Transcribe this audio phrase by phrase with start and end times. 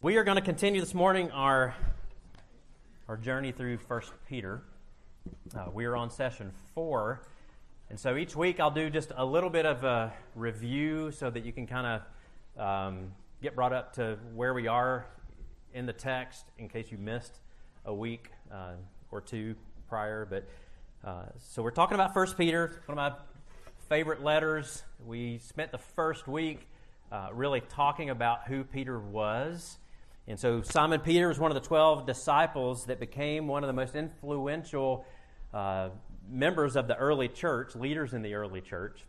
[0.00, 1.74] We are going to continue this morning our,
[3.08, 4.62] our journey through 1 Peter.
[5.52, 7.22] Uh, we are on session four.
[7.90, 11.44] And so each week I'll do just a little bit of a review so that
[11.44, 12.00] you can kind
[12.56, 15.04] of um, get brought up to where we are
[15.74, 17.40] in the text in case you missed
[17.84, 18.74] a week uh,
[19.10, 19.56] or two
[19.88, 20.24] prior.
[20.24, 20.48] But
[21.04, 23.18] uh, so we're talking about 1 Peter, one of my
[23.88, 24.84] favorite letters.
[25.04, 26.68] We spent the first week
[27.10, 29.78] uh, really talking about who Peter was.
[30.28, 33.72] And so Simon Peter was one of the 12 disciples that became one of the
[33.72, 35.06] most influential
[35.54, 35.88] uh,
[36.30, 39.06] members of the early church, leaders in the early church.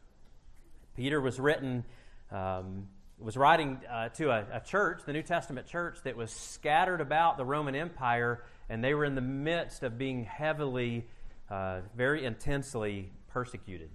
[0.95, 1.83] Peter was written,
[2.31, 2.87] um,
[3.19, 7.35] was writing uh, to a, a, church, the New Testament church, that was scattered about
[7.35, 11.05] the Roman Empire, and they were in the midst of being heavily,
[11.49, 13.89] uh, very intensely persecuted.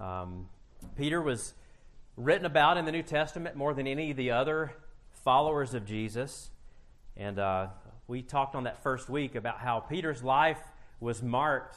[0.00, 0.48] Um,
[0.96, 1.54] Peter was
[2.16, 4.72] written about in the New Testament more than any of the other
[5.26, 6.50] followers of Jesus.
[7.16, 7.66] And uh,
[8.06, 10.60] we talked on that first week about how Peter's life
[11.00, 11.76] was marked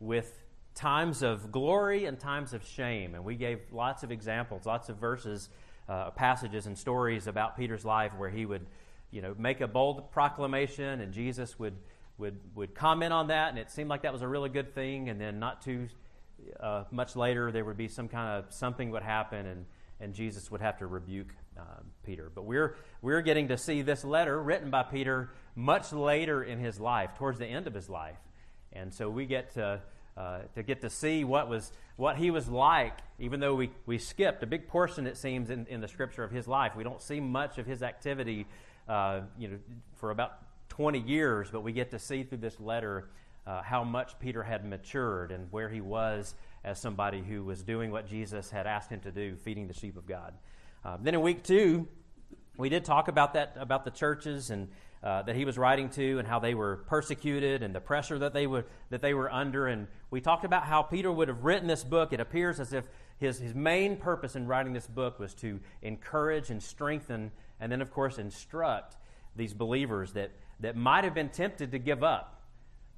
[0.00, 0.42] with
[0.74, 3.14] times of glory and times of shame.
[3.14, 5.50] And we gave lots of examples, lots of verses,
[5.90, 8.64] uh, passages, and stories about Peter's life where he would,
[9.10, 11.76] you know, make a bold proclamation and Jesus would,
[12.16, 13.50] would, would comment on that.
[13.50, 15.10] And it seemed like that was a really good thing.
[15.10, 15.88] And then not too
[16.58, 19.66] uh, much later, there would be some kind of something would happen and,
[20.00, 21.62] and Jesus would have to rebuke uh,
[22.04, 22.30] Peter.
[22.34, 26.78] But we're, we're getting to see this letter written by Peter much later in his
[26.78, 28.18] life, towards the end of his life.
[28.72, 29.80] And so we get to,
[30.16, 33.98] uh, to get to see what, was, what he was like, even though we, we
[33.98, 36.76] skipped a big portion, it seems, in, in the scripture of his life.
[36.76, 38.46] We don't see much of his activity
[38.88, 39.58] uh, you know,
[39.96, 43.08] for about 20 years, but we get to see through this letter
[43.46, 47.90] uh, how much Peter had matured and where he was as somebody who was doing
[47.90, 50.34] what Jesus had asked him to do, feeding the sheep of God.
[50.86, 51.88] Uh, then in week two,
[52.56, 54.68] we did talk about that about the churches and
[55.02, 58.32] uh, that he was writing to and how they were persecuted and the pressure that
[58.32, 59.66] they were that they were under.
[59.66, 62.12] And we talked about how Peter would have written this book.
[62.12, 62.84] It appears as if
[63.18, 67.82] his his main purpose in writing this book was to encourage and strengthen, and then
[67.82, 68.96] of course instruct
[69.34, 70.30] these believers that
[70.60, 72.44] that might have been tempted to give up.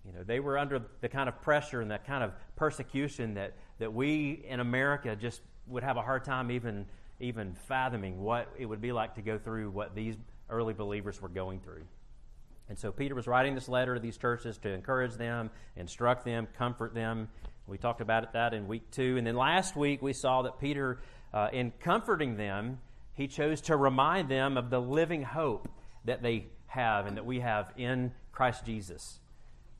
[0.04, 3.54] You know, they were under the kind of pressure and that kind of persecution that
[3.78, 6.84] that we in America just would have a hard time even
[7.20, 10.16] even fathoming what it would be like to go through what these
[10.48, 11.84] early believers were going through.
[12.68, 16.46] And so Peter was writing this letter to these churches to encourage them, instruct them,
[16.58, 17.28] comfort them.
[17.66, 19.16] We talked about that in week two.
[19.16, 21.00] And then last week we saw that Peter,
[21.32, 22.78] uh, in comforting them,
[23.14, 25.68] he chose to remind them of the living hope
[26.04, 29.18] that they have and that we have in Christ Jesus.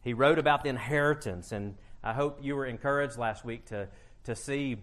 [0.03, 3.89] He wrote about the inheritance, and I hope you were encouraged last week to,
[4.25, 4.79] to see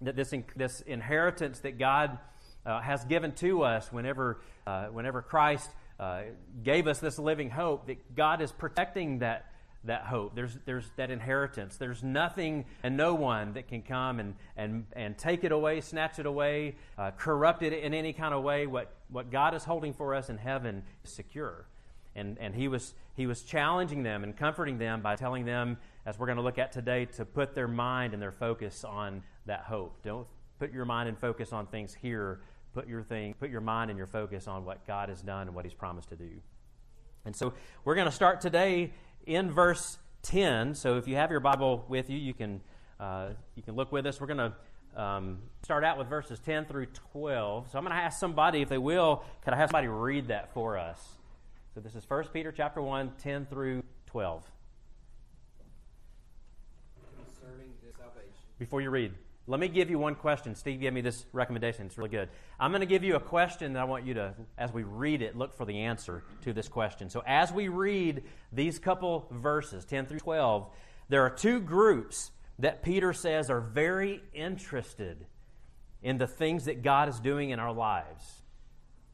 [0.00, 2.18] that this, this inheritance that God
[2.64, 6.22] uh, has given to us whenever, uh, whenever Christ uh,
[6.62, 9.46] gave us this living hope, that God is protecting that,
[9.84, 10.34] that hope.
[10.34, 11.76] There's, there's that inheritance.
[11.76, 16.18] There's nothing and no one that can come and, and, and take it away, snatch
[16.18, 18.66] it away, uh, corrupt it in any kind of way.
[18.66, 21.66] What, what God is holding for us in heaven is secure.
[22.14, 26.18] And, and he, was, he was challenging them and comforting them by telling them, as
[26.18, 29.62] we're going to look at today, to put their mind and their focus on that
[29.62, 30.02] hope.
[30.02, 30.26] Don't
[30.58, 32.40] put your mind and focus on things here.
[32.74, 35.54] Put your thing, put your mind and your focus on what God has done and
[35.54, 36.30] what He's promised to do.
[37.24, 37.52] And so
[37.84, 38.92] we're going to start today
[39.26, 40.74] in verse 10.
[40.74, 42.60] So if you have your Bible with you, you can
[43.00, 44.20] uh, you can look with us.
[44.20, 44.52] We're going
[44.94, 47.70] to um, start out with verses 10 through 12.
[47.70, 50.52] So I'm going to ask somebody, if they will, could I have somebody read that
[50.52, 50.98] for us?
[51.74, 54.42] So this is 1 Peter chapter 1, 10 through 12.
[57.16, 58.32] Concerning salvation.
[58.58, 59.12] Before you read,
[59.48, 60.54] let me give you one question.
[60.54, 61.86] Steve gave me this recommendation.
[61.86, 62.28] It's really good.
[62.60, 65.22] I'm going to give you a question that I want you to, as we read
[65.22, 67.10] it, look for the answer to this question.
[67.10, 68.22] So as we read
[68.52, 70.68] these couple verses, 10 through 12,
[71.08, 75.26] there are two groups that Peter says are very interested
[76.02, 78.42] in the things that God is doing in our lives.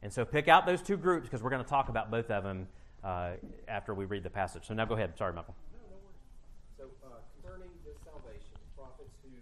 [0.02, 2.44] And so pick out those two groups because we're going to talk about both of
[2.44, 2.68] them
[3.04, 3.36] uh,
[3.68, 4.66] after we read the passage.
[4.66, 5.16] So now go ahead.
[5.16, 5.56] Sorry, Michael.
[5.72, 6.20] No, no worries.
[6.76, 9.32] So uh, concerning this salvation, prophets who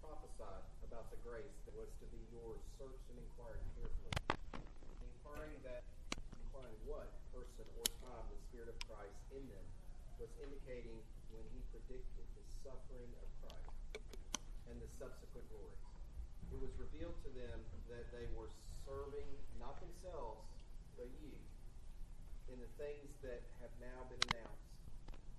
[0.00, 4.12] prophesied about the grace that was to be yours searched and inquired carefully,
[5.04, 5.88] inquiring that,
[6.48, 9.66] inquiring what person or time the Spirit of Christ in them
[10.20, 11.00] was indicating
[11.32, 13.72] when he predicted the suffering of Christ
[14.68, 15.80] and the subsequent glories.
[16.52, 17.56] It was revealed to them
[17.88, 18.52] that they were
[18.84, 19.24] serving
[19.56, 20.44] not themselves,
[21.00, 21.32] but you,
[22.52, 24.68] in the things that have now been announced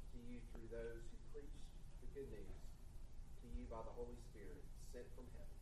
[0.09, 1.61] to you through those who preach
[2.01, 2.57] the good news
[3.45, 5.61] to you by the Holy Spirit sent from heaven,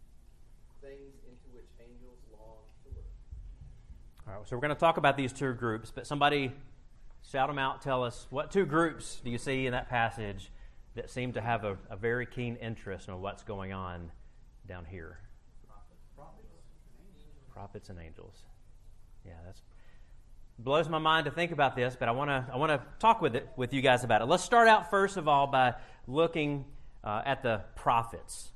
[0.80, 3.12] things into which angels long to look.
[4.24, 6.56] All right, so we're going to talk about these two groups, but somebody
[7.28, 7.82] shout them out.
[7.84, 10.52] Tell us what two groups do you see in that passage
[10.96, 14.12] that seem to have a, a very keen interest in what's going on
[14.66, 15.20] down here?
[17.60, 18.42] Prophets and angels.
[19.26, 19.62] Yeah, that's
[20.58, 23.22] blows my mind to think about this, but I want to I want to talk
[23.22, 24.28] with it with you guys about it.
[24.28, 25.74] Let's start out first of all by
[26.08, 26.64] looking
[27.04, 28.54] uh, at the prophets.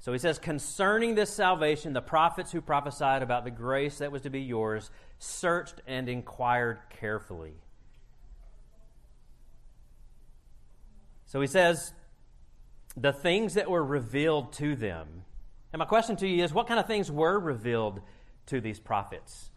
[0.00, 4.22] So he says, concerning this salvation, the prophets who prophesied about the grace that was
[4.22, 4.90] to be yours
[5.20, 7.54] searched and inquired carefully.
[11.26, 11.92] So he says,
[12.96, 15.22] the things that were revealed to them.
[15.72, 18.00] And my question to you is, what kind of things were revealed
[18.46, 19.50] to these prophets?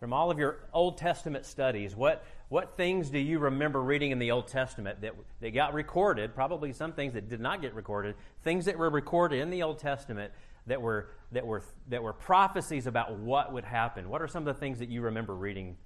[0.00, 4.18] From all of your Old Testament studies, what, what things do you remember reading in
[4.18, 6.34] the Old Testament that, that got recorded?
[6.34, 8.16] Probably some things that did not get recorded.
[8.42, 10.32] Things that were recorded in the Old Testament
[10.66, 14.08] that were, that were, that were prophecies about what would happen.
[14.08, 15.76] What are some of the things that you remember reading?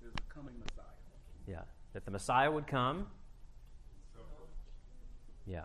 [0.00, 0.86] There's a coming Messiah.
[1.48, 1.62] Yeah.
[1.92, 3.06] That the Messiah would come.
[5.46, 5.64] Yeah.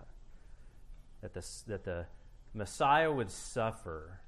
[1.22, 2.06] That the, that the
[2.54, 4.20] Messiah would suffer.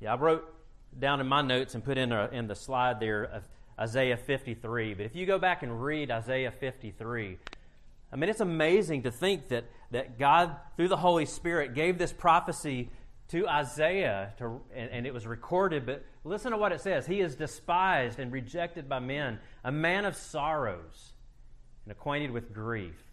[0.00, 0.44] Yeah, I wrote
[0.98, 3.40] down in my notes and put in, a, in the slide there uh,
[3.80, 4.94] Isaiah 53.
[4.94, 7.38] But if you go back and read Isaiah 53,
[8.12, 12.12] I mean, it's amazing to think that, that God, through the Holy Spirit, gave this
[12.12, 12.90] prophecy
[13.28, 15.84] to Isaiah, to, and, and, it was recorded.
[15.84, 20.04] But listen to what it says He is despised and rejected by men, a man
[20.04, 21.12] of sorrows
[21.84, 23.05] and acquainted with grief.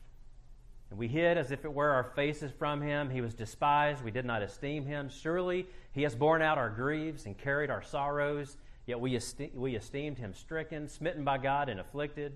[0.94, 3.10] And we hid as if it were our faces from him.
[3.10, 4.04] He was despised.
[4.04, 5.10] We did not esteem him.
[5.10, 8.58] Surely he has borne out our griefs and carried our sorrows.
[8.86, 12.34] Yet we, esteem, we esteemed him stricken, smitten by God, and afflicted.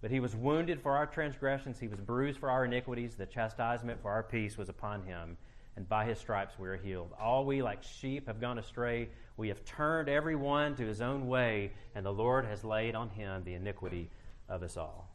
[0.00, 3.16] But he was wounded for our transgressions, he was bruised for our iniquities.
[3.16, 5.36] The chastisement for our peace was upon him,
[5.74, 7.10] and by his stripes we are healed.
[7.20, 9.08] All we, like sheep, have gone astray.
[9.36, 13.10] We have turned every one to his own way, and the Lord has laid on
[13.10, 14.08] him the iniquity
[14.48, 15.08] of us all.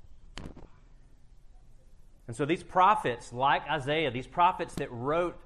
[2.28, 5.40] And so these prophets, like Isaiah, these prophets that wrote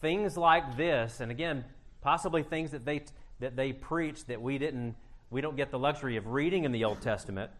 [0.00, 1.64] things like this, and again,
[2.02, 3.02] possibly things that they
[3.40, 4.96] that they preached that we didn't
[5.30, 7.50] we don't get the luxury of reading in the Old Testament.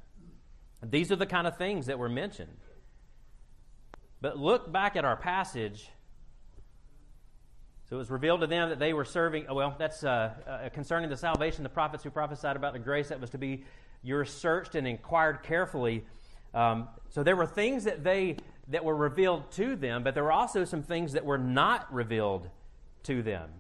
[0.82, 2.56] These are the kind of things that were mentioned.
[4.20, 5.88] But look back at our passage.
[7.88, 11.11] So it was revealed to them that they were serving, well, that's uh, uh, concerning
[11.11, 13.64] the salvation, the prophets who prophesied about the grace that was to be
[14.02, 16.05] You're searched and inquired carefully
[16.55, 18.37] um, so there were things that they
[18.69, 22.49] that were revealed to them, but there were also some things that were not revealed
[23.03, 23.51] to them.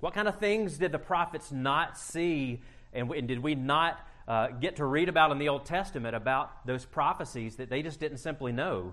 [0.00, 2.60] What kind of things did the prophets not see,
[2.92, 6.66] and, and did we not uh, get to read about in the Old Testament about
[6.66, 8.92] those prophecies that they just didn't simply know?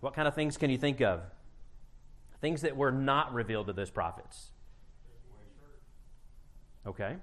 [0.00, 1.20] What kind of things can you think of?
[2.40, 4.50] Things that were not revealed to those prophets.
[6.86, 7.16] Okay.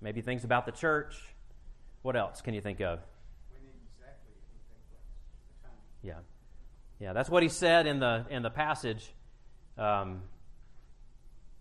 [0.00, 1.16] Maybe things about the church.
[2.02, 3.00] What else can you think of?
[6.02, 6.14] Yeah.
[6.98, 9.12] Yeah, that's what he said in the, in the passage.
[9.78, 10.22] Um,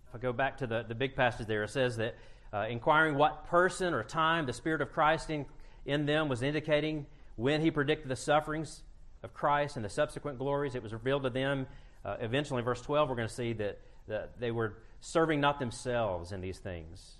[0.09, 2.15] if I go back to the, the big passage there, it says that
[2.51, 5.45] uh, inquiring what person or time the Spirit of Christ in,
[5.85, 7.05] in them was indicating
[7.35, 8.83] when he predicted the sufferings
[9.23, 11.67] of Christ and the subsequent glories, it was revealed to them.
[12.03, 15.59] Uh, eventually, in verse 12, we're going to see that, that they were serving not
[15.59, 17.15] themselves in these things.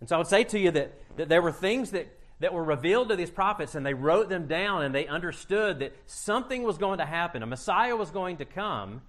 [0.00, 2.08] And so I would say to you that, that there were things that
[2.40, 5.92] that were revealed to these prophets, and they wrote them down, and they understood that
[6.06, 7.42] something was going to happen.
[7.42, 9.02] A Messiah was going to come.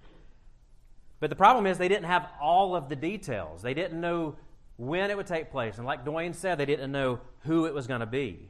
[1.20, 3.62] But the problem is, they didn't have all of the details.
[3.62, 4.36] They didn't know
[4.76, 5.76] when it would take place.
[5.76, 8.48] And like Dwayne said, they didn't know who it was going to be.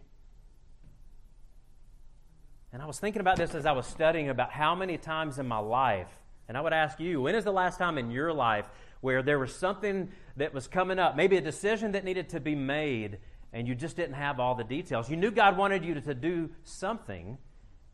[2.73, 5.49] And I was thinking about this as I was studying about how many times in
[5.49, 6.09] my life,
[6.49, 8.67] and I would ask you, when is the last time in your life
[9.01, 12.55] where there was something that was coming up, maybe a decision that needed to be
[12.55, 13.19] made,
[13.53, 15.11] and you just didn't have all the details.
[15.11, 17.39] You knew God wanted you to do something,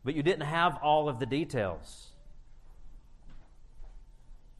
[0.03, 2.07] but you didn't have all of the details.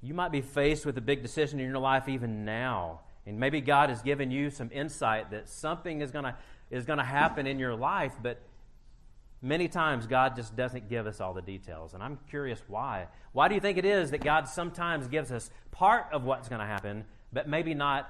[0.01, 3.61] You might be faced with a big decision in your life even now, and maybe
[3.61, 6.33] God has given you some insight that something is going
[6.69, 8.41] is going to happen in your life, but
[9.41, 11.93] many times God just doesn't give us all the details.
[11.93, 13.07] And I'm curious why.
[13.31, 16.59] Why do you think it is that God sometimes gives us part of what's going
[16.59, 18.09] to happen, but maybe not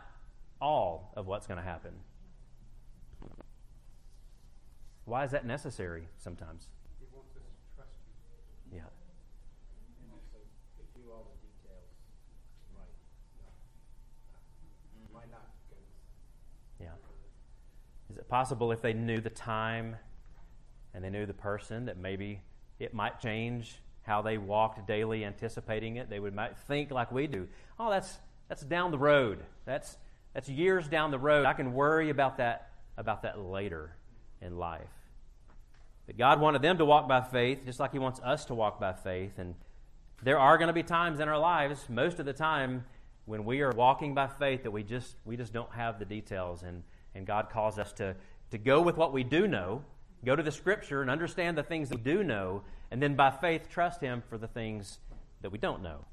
[0.59, 1.91] all of what's going to happen?
[5.07, 6.67] Why is that necessary sometimes?
[6.99, 7.91] He wants us to trust
[8.71, 8.77] you.
[8.77, 8.89] Yeah.
[10.01, 10.37] And also,
[10.77, 11.87] if you all the details,
[12.75, 12.91] might
[13.39, 15.77] not, might not go.
[16.81, 16.91] Yeah.
[18.11, 19.95] Is it possible if they knew the time
[20.93, 22.41] and they knew the person that maybe
[22.77, 26.09] it might change how they walked daily anticipating it?
[26.09, 27.47] They would might think like we do.
[27.79, 28.17] Oh, that's
[28.49, 29.39] that's down the road.
[29.65, 29.97] That's,
[30.33, 31.45] that's years down the road.
[31.45, 33.95] I can worry about that, about that later
[34.41, 34.87] in life.
[36.07, 38.79] But God wanted them to walk by faith, just like He wants us to walk
[38.79, 39.37] by faith.
[39.37, 39.53] And
[40.23, 42.85] there are going to be times in our lives, most of the time,
[43.25, 46.63] when we are walking by faith that we just we just don't have the details
[46.63, 46.81] and,
[47.13, 48.15] and God calls us to,
[48.51, 49.83] to go with what we do know,
[50.25, 53.29] go to the scripture and understand the things that we do know, and then by
[53.29, 54.99] faith trust Him for the things
[55.41, 56.05] that we don't know.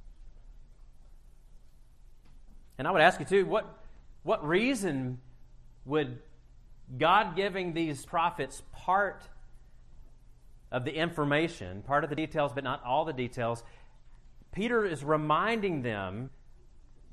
[2.79, 3.79] And I would ask you too, what
[4.25, 5.21] what reason
[5.85, 6.19] would
[6.99, 9.29] God giving these prophets part
[10.75, 13.63] of the information, part of the details, but not all the details,
[14.51, 16.31] Peter is reminding them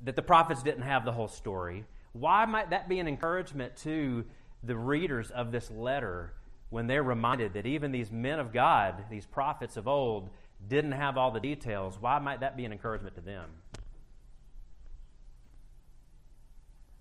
[0.02, 1.84] that the prophets didn't have the whole story.
[2.12, 4.24] Why might that be an encouragement to
[4.64, 6.34] the readers of this letter
[6.70, 10.28] when they're reminded that even these men of God, these prophets of old,
[10.68, 11.96] didn't have all the details?
[12.00, 13.48] Why might that be an encouragement to them?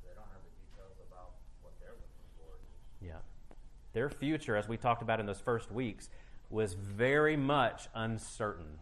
[0.04, 1.32] They don't have the details about
[1.64, 2.54] what they're looking for.
[3.04, 3.22] Yeah.
[3.94, 6.08] Their future, as we talked about in those first weeks,
[6.52, 8.80] was very much uncertain.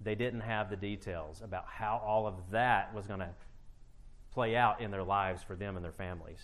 [0.00, 3.30] They didn't have the details about how all of that was going to
[4.32, 6.40] play out in their lives for them and their families.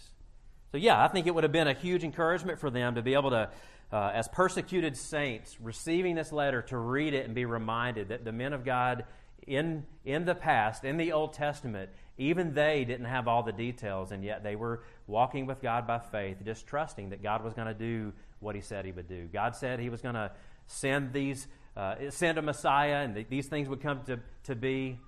[0.72, 3.14] So, yeah, I think it would have been a huge encouragement for them to be
[3.14, 3.50] able to,
[3.92, 8.32] uh, as persecuted saints, receiving this letter, to read it and be reminded that the
[8.32, 9.04] men of God
[9.46, 14.10] in, in the past, in the Old Testament, even they didn't have all the details,
[14.10, 17.68] and yet they were walking with God by faith, just trusting that God was going
[17.68, 19.28] to do what He said He would do.
[19.32, 20.30] God said He was going to
[20.66, 24.98] send these, uh, send a Messiah, and th- these things would come to, to be,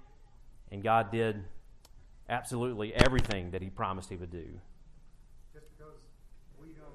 [0.71, 1.45] and God did
[2.29, 4.47] absolutely everything that He promised He would do.
[5.53, 5.97] Just because
[6.61, 6.95] we don't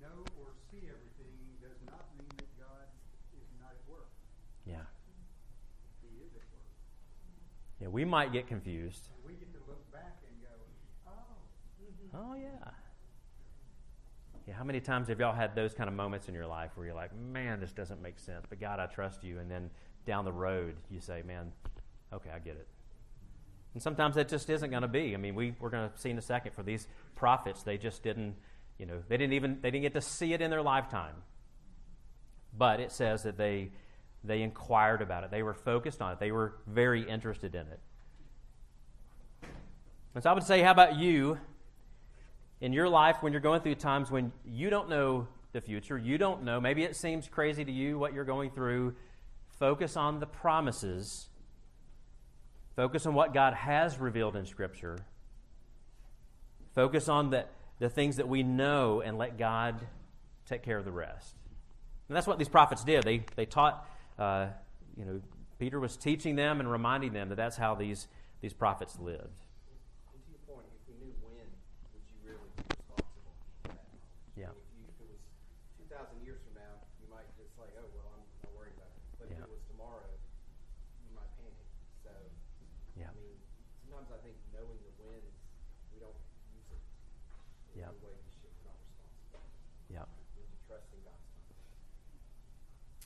[0.00, 2.86] know or see everything does not mean that God
[3.36, 4.08] is not at work.
[4.66, 4.86] Yeah.
[6.02, 6.66] He is at work.
[7.80, 9.08] Yeah, we might get confused.
[9.26, 10.54] We get to look back and go,
[11.08, 12.70] oh, Oh, yeah.
[14.46, 16.86] Yeah, how many times have y'all had those kind of moments in your life where
[16.86, 19.38] you're like, man, this doesn't make sense, but God, I trust you.
[19.38, 19.70] And then
[20.06, 21.52] down the road, you say, man,
[22.12, 22.66] okay, I get it.
[23.74, 25.14] And sometimes that just isn't going to be.
[25.14, 28.02] I mean, we, we're going to see in a second for these prophets, they just
[28.02, 28.34] didn't,
[28.78, 31.14] you know, they didn't even, they didn't get to see it in their lifetime.
[32.56, 33.70] But it says that they,
[34.24, 35.30] they inquired about it.
[35.30, 36.18] They were focused on it.
[36.18, 37.80] They were very interested in it.
[40.14, 41.38] And so I would say, how about you
[42.60, 46.18] in your life when you're going through times when you don't know the future, you
[46.18, 48.94] don't know, maybe it seems crazy to you what you're going through,
[49.58, 51.28] focus on the promises,
[52.76, 54.98] focus on what God has revealed in Scripture,
[56.74, 57.46] focus on the,
[57.78, 59.80] the things that we know, and let God
[60.46, 61.34] take care of the rest.
[62.08, 63.04] And that's what these prophets did.
[63.04, 63.88] They, they taught,
[64.18, 64.48] uh,
[64.96, 65.20] you know,
[65.58, 68.08] Peter was teaching them and reminding them that that's how these,
[68.40, 69.44] these prophets lived.
[70.10, 71.46] And to your point, if we knew when,
[71.92, 73.84] would you really be responsible for that?
[74.34, 74.50] Yeah.
[74.50, 75.22] If, you, if it was
[75.86, 79.00] 2,000 years from now, you might just like, oh, well, I'm not worried about it.
[79.20, 79.44] But Yeah.
[79.44, 80.10] if it was tomorrow,
[81.04, 81.68] you might panic.
[82.02, 82.10] So,
[82.98, 83.12] Yeah.
[83.12, 83.38] I mean,
[83.86, 85.22] sometimes I think knowing the when,
[85.94, 86.18] we don't
[86.50, 86.82] use it
[87.76, 87.94] in Yeah.
[87.94, 88.50] the way we should.
[88.64, 89.46] We're not responsible.
[89.86, 90.08] Yeah.
[90.34, 91.46] We need to trust in God's time.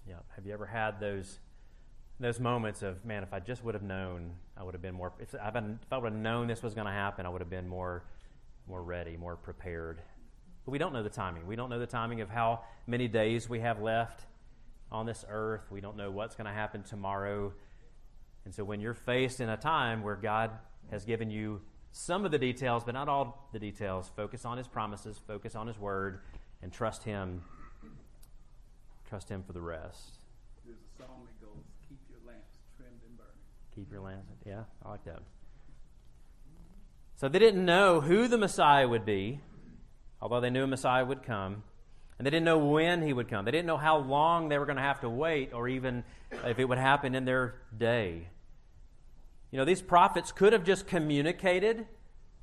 [0.09, 0.25] Yeah.
[0.45, 1.39] Have you ever had those
[2.21, 5.15] those moments of man, if I just would have known, I would have been more.
[5.19, 8.05] If I, would have known this was going to happen, I would have been more
[8.69, 10.03] more ready, more prepared.
[10.67, 11.47] But we don't know the timing.
[11.47, 14.27] We don't know the timing of how many days we have left
[14.93, 15.63] on this earth.
[15.71, 17.55] We don't know what's going to happen tomorrow.
[18.45, 20.51] And so when you're faced in a time where God
[20.91, 24.69] has given you some of the details, but not all the details, focus on His
[24.69, 26.21] promises, focus on His word,
[26.61, 27.41] and trust Him.
[29.09, 30.19] Trust Him for the rest.
[30.65, 33.45] There's a song that goes, "Keep your lamps trimmed and burning."
[33.75, 34.33] Keep your lamps.
[34.47, 35.21] Yeah, I like that.
[37.17, 39.41] So they didn't know who the Messiah would be,
[40.21, 41.63] although they knew a Messiah would come.
[42.19, 43.45] And they didn't know when he would come.
[43.45, 46.05] They didn't know how long they were going to have to wait or even
[46.45, 48.29] if it would happen in their day.
[49.51, 51.87] You know, these prophets could have just communicated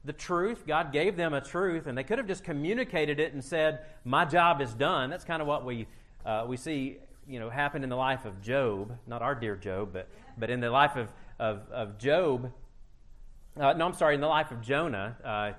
[0.03, 0.65] the truth.
[0.67, 4.25] God gave them a truth, and they could have just communicated it and said, My
[4.25, 5.09] job is done.
[5.09, 5.87] That's kind of what we,
[6.25, 6.97] uh, we see
[7.27, 8.97] you know, happened in the life of Job.
[9.07, 11.09] Not our dear Job, but, but in the life of,
[11.39, 12.51] of, of Job.
[13.59, 15.51] Uh, no, I'm sorry, in the life of Jonah, uh,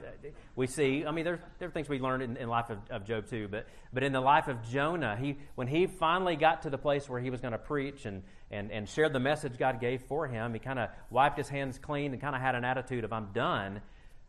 [0.57, 3.05] we see, I mean, there, there are things we learned in, the life of, of
[3.05, 6.71] Job too, but, but in the life of Jonah, he, when he finally got to
[6.71, 9.79] the place where he was going to preach and, and, and share the message God
[9.79, 12.65] gave for him, he kind of wiped his hands clean and kind of had an
[12.65, 13.83] attitude of, I'm done.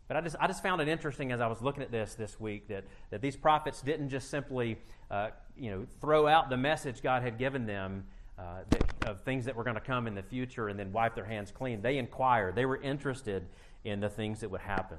[0.07, 2.39] But I just, I just found it interesting as I was looking at this this
[2.39, 4.77] week that, that these prophets didn't just simply
[5.09, 8.05] uh, you know, throw out the message God had given them
[8.37, 11.15] uh, that, of things that were going to come in the future and then wipe
[11.15, 11.81] their hands clean.
[11.81, 13.45] They inquired, they were interested
[13.83, 14.97] in the things that would happen.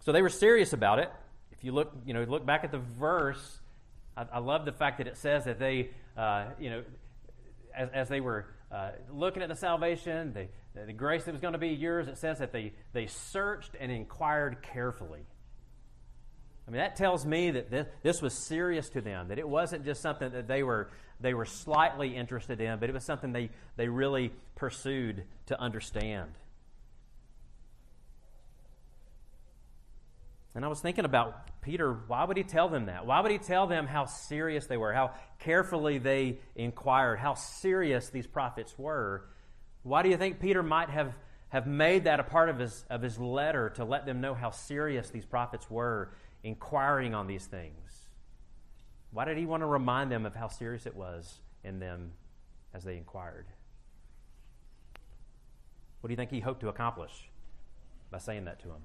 [0.00, 1.10] So they were serious about it.
[1.50, 3.58] If you look, you know, look back at the verse,
[4.16, 6.82] I, I love the fact that it says that they, uh, you know,
[7.74, 10.48] as, as they were uh, looking at the salvation, the,
[10.84, 13.90] the grace that was going to be yours, it says that they, they searched and
[13.90, 15.26] inquired carefully.
[16.68, 19.84] I mean, that tells me that this, this was serious to them, that it wasn't
[19.84, 20.90] just something that they were,
[21.20, 26.30] they were slightly interested in, but it was something they, they really pursued to understand.
[30.56, 33.06] And I was thinking about Peter, why would he tell them that?
[33.06, 38.08] Why would he tell them how serious they were, how carefully they inquired, how serious
[38.08, 39.28] these prophets were?
[39.86, 41.14] Why do you think Peter might have,
[41.50, 44.50] have made that a part of his, of his letter to let them know how
[44.50, 46.10] serious these prophets were
[46.42, 48.08] inquiring on these things?
[49.12, 52.14] Why did he want to remind them of how serious it was in them
[52.74, 53.46] as they inquired?
[56.00, 57.30] What do you think he hoped to accomplish
[58.10, 58.82] by saying that to them?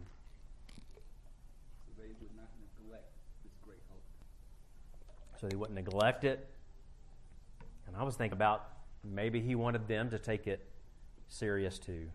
[0.68, 3.12] So they would not neglect
[3.44, 4.04] this great hope.
[5.40, 6.48] so they wouldn't neglect it.
[7.88, 8.70] And I was thinking about
[9.04, 10.68] maybe he wanted them to take it
[11.32, 12.10] serious too.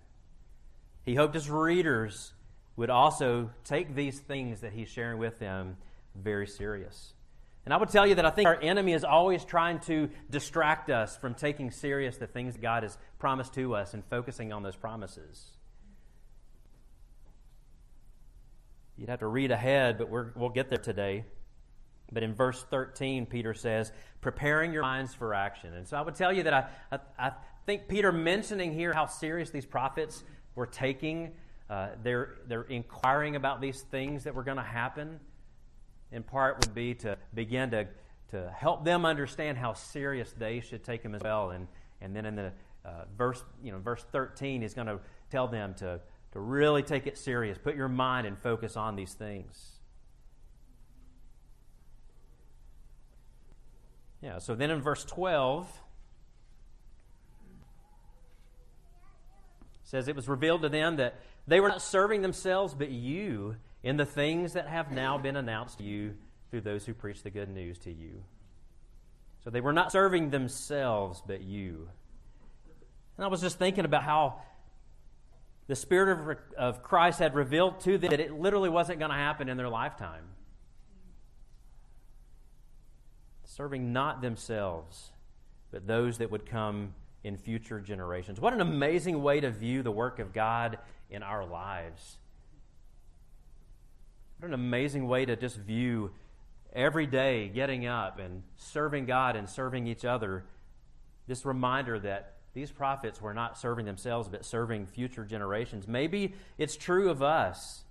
[1.04, 2.32] He hoped his readers
[2.76, 5.76] would also take these things that he's sharing with them
[6.14, 7.14] very serious.
[7.64, 10.88] And I would tell you that I think our enemy is always trying to distract
[10.88, 14.76] us from taking serious the things God has promised to us and focusing on those
[14.76, 15.44] promises.
[18.96, 21.24] You'd have to read ahead, but we will get there today.
[22.12, 25.74] But in verse 13, Peter says, preparing your minds for action.
[25.74, 27.32] And so I would tell you that I, I, I
[27.66, 30.22] think Peter mentioning here how serious these prophets
[30.54, 31.32] were taking,
[31.68, 35.18] uh, they're, they're inquiring about these things that were going to happen,
[36.12, 37.88] in part would be to begin to,
[38.30, 41.50] to help them understand how serious they should take them as well.
[41.50, 41.66] And,
[42.00, 42.52] and then in the
[42.84, 46.00] uh, verse, you know, verse 13, he's going to tell them to,
[46.32, 47.58] to really take it serious.
[47.58, 49.72] Put your mind and focus on these things.
[54.22, 55.68] Yeah, so then in verse 12,
[59.86, 61.14] says it was revealed to them that
[61.46, 65.78] they were not serving themselves but you in the things that have now been announced
[65.78, 66.14] to you
[66.50, 68.24] through those who preach the good news to you.
[69.44, 71.88] So they were not serving themselves but you.
[73.16, 74.42] And I was just thinking about how
[75.68, 79.16] the Spirit of, of Christ had revealed to them that it literally wasn't going to
[79.16, 80.24] happen in their lifetime.
[83.44, 85.12] Serving not themselves,
[85.70, 86.94] but those that would come
[87.26, 88.40] in future generations.
[88.40, 90.78] What an amazing way to view the work of God
[91.10, 92.18] in our lives.
[94.38, 96.12] What an amazing way to just view
[96.72, 100.44] every day getting up and serving God and serving each other.
[101.26, 105.88] This reminder that these prophets were not serving themselves, but serving future generations.
[105.88, 107.82] Maybe it's true of us.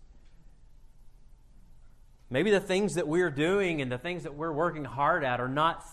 [2.29, 5.49] Maybe the things that we're doing and the things that we're working hard at are
[5.49, 5.83] not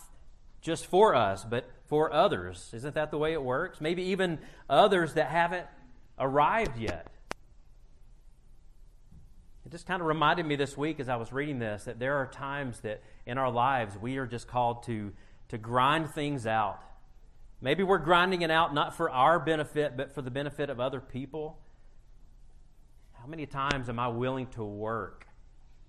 [0.61, 2.71] just for us, but for others.
[2.73, 3.79] Isn't that the way it works?
[3.79, 5.67] Maybe even others that haven't
[6.19, 7.09] arrived yet.
[9.67, 12.17] It just kind of reminded me this week as I was reading this that there
[12.17, 15.13] are times that in our lives we are just called to,
[15.51, 16.81] to grind things out.
[17.61, 20.99] Maybe we're grinding it out not for our benefit, but for the benefit of other
[20.99, 21.59] people.
[23.21, 25.27] How many times am I willing to work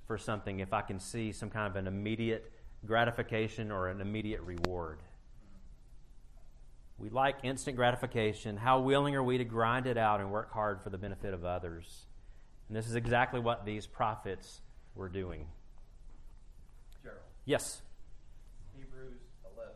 [0.05, 2.51] for something if I can see some kind of an immediate
[2.85, 4.99] gratification or an immediate reward.
[7.03, 8.55] We like instant gratification.
[8.55, 11.43] How willing are we to grind it out and work hard for the benefit of
[11.43, 12.05] others?
[12.69, 14.61] And this is exactly what these prophets
[14.95, 15.45] were doing.
[17.03, 17.81] Gerald, Yes.
[18.73, 19.19] Hebrews
[19.51, 19.75] 11,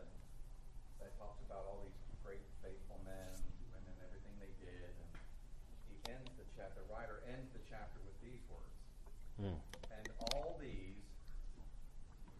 [1.04, 3.36] that talks about all these great faithful men
[3.76, 4.88] and then everything they did.
[4.88, 5.20] And
[5.92, 8.72] he ends the chapter, the writer ends the chapter with these words.
[9.36, 9.60] Mm,
[9.92, 10.96] And all these,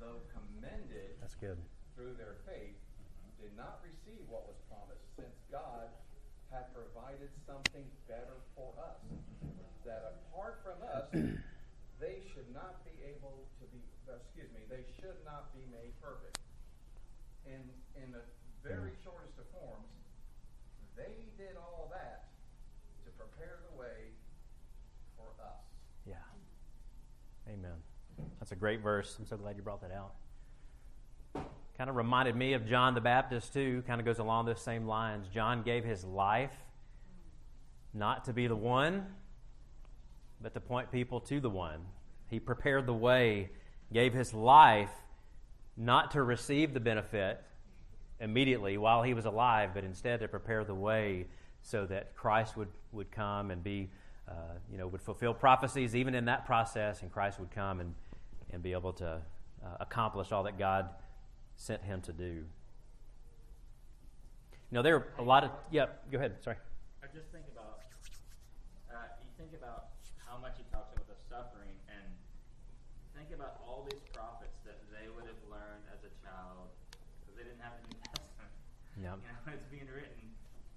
[0.00, 1.60] though commended that's good.
[1.94, 2.72] through their faith,
[3.38, 5.86] did not receive what was promised, since God
[6.50, 6.74] had
[7.18, 9.02] provided something better for us,
[9.84, 11.06] that apart from us,
[12.00, 15.90] they should not be able to be, uh, excuse me, they should not be made
[16.00, 16.38] perfect.
[17.46, 17.62] In,
[18.02, 18.22] in the
[18.62, 19.88] very shortest of forms,
[20.96, 22.28] they did all that
[23.04, 24.14] to prepare the way
[25.16, 25.64] for us.
[26.06, 26.14] Yeah.
[27.48, 27.78] Amen.
[28.38, 29.16] That's a great verse.
[29.18, 30.14] I'm so glad you brought that out.
[31.76, 33.82] Kind of reminded me of John the Baptist, too.
[33.86, 35.26] Kind of goes along those same lines.
[35.32, 36.52] John gave his life
[37.94, 39.06] not to be the one,
[40.40, 41.80] but to point people to the one.
[42.28, 43.50] He prepared the way,
[43.92, 44.90] gave his life
[45.76, 47.42] not to receive the benefit
[48.20, 51.26] immediately while he was alive, but instead to prepare the way
[51.62, 53.88] so that Christ would, would come and be,
[54.28, 54.32] uh,
[54.70, 57.94] you know, would fulfill prophecies even in that process, and Christ would come and,
[58.50, 59.20] and be able to
[59.64, 60.88] uh, accomplish all that God
[61.56, 62.44] sent him to do.
[64.70, 65.50] You know, there are a lot of.
[65.70, 66.36] Yeah, go ahead.
[66.42, 66.56] Sorry.
[67.02, 67.80] I just think about,
[68.92, 69.96] uh, you think about
[70.26, 72.04] how much he talks about the suffering, and
[73.16, 76.68] think about all these prophets that they would have learned as a child,
[77.24, 78.52] because they didn't have the New Testament.
[79.00, 79.16] Yeah.
[79.16, 80.28] You know, it's being written,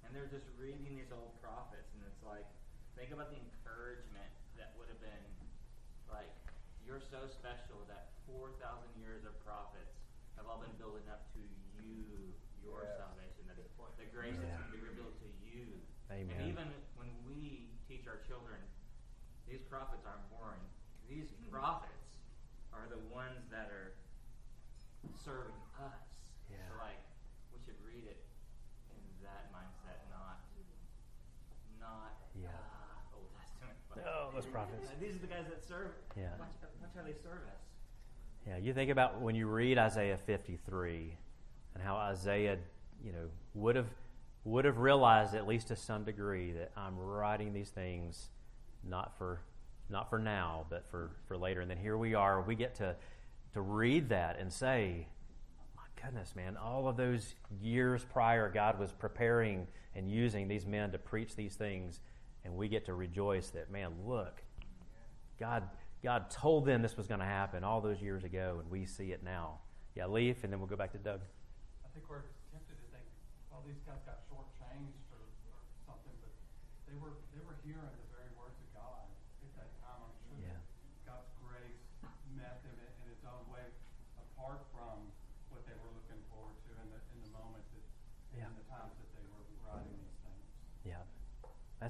[0.04, 2.48] and they're just reading these old prophets, and it's like,
[2.96, 5.28] think about the encouragement that would have been,
[6.08, 6.32] like,
[6.88, 8.56] you're so special that 4,000
[8.98, 9.96] years of prophets
[10.40, 11.42] have all been building up to
[11.76, 12.32] you,
[12.64, 12.98] your Yes.
[12.98, 13.58] salvation, that
[14.02, 15.78] the grace that's going to be revealed to you.
[16.10, 16.34] Amen.
[16.34, 18.58] And even when we teach our children,
[19.46, 20.64] these prophets aren't boring.
[21.06, 21.52] These hmm.
[21.54, 21.91] prophets are the
[23.22, 23.94] ones that are
[25.22, 26.02] serving us.
[26.50, 26.58] Yeah.
[26.74, 26.98] So like
[27.54, 28.18] we should read it
[28.90, 30.42] in that mindset, not
[31.78, 32.50] not Yeah.
[32.50, 33.78] uh, Old Testament.
[33.94, 34.90] but- Oh, those prophets.
[35.00, 35.94] These are the guys that serve.
[36.18, 36.34] Yeah.
[36.40, 37.62] Watch, watch how they serve us.
[38.48, 41.16] Yeah, you think about when you read Isaiah 53
[41.76, 42.58] and how Isaiah,
[43.04, 43.88] you know, would have
[44.44, 48.30] would have realized at least to some degree that I'm writing these things
[48.84, 49.42] not for
[49.92, 51.62] not for now, but for, for later.
[51.62, 52.96] And then here we are, we get to
[53.54, 55.08] to read that and say,
[55.76, 60.94] my goodness, man, all of those years prior God was preparing and using these men
[60.94, 62.00] to preach these things,
[62.46, 64.42] and we get to rejoice that, man, look,
[65.38, 65.64] God,
[66.02, 69.12] God told them this was going to happen all those years ago, and we see
[69.12, 69.60] it now.
[69.96, 71.20] Yeah, Leaf, and then we'll go back to Doug.
[71.84, 72.24] I think we're
[72.56, 73.04] tempted to think,
[73.52, 76.32] well, these guys got shortchanged or, or something, but
[76.88, 79.04] they were they were hearing the very words of God
[79.44, 80.00] at that time.
[80.00, 80.56] I'm sure Yeah.
[80.56, 80.64] that
[81.04, 81.84] God's grace
[82.40, 83.68] met them in, in His own way,
[84.16, 85.12] apart from
[85.52, 87.84] what they were looking forward to in the in the moment that
[88.32, 88.48] Yeah.
[88.48, 90.48] in the times that they were writing these things.
[90.88, 91.04] Yeah,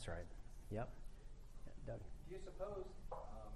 [0.02, 0.26] that's right.
[0.74, 0.90] Yep.
[0.90, 2.02] Yeah, Doug.
[2.26, 3.54] Do you suppose um,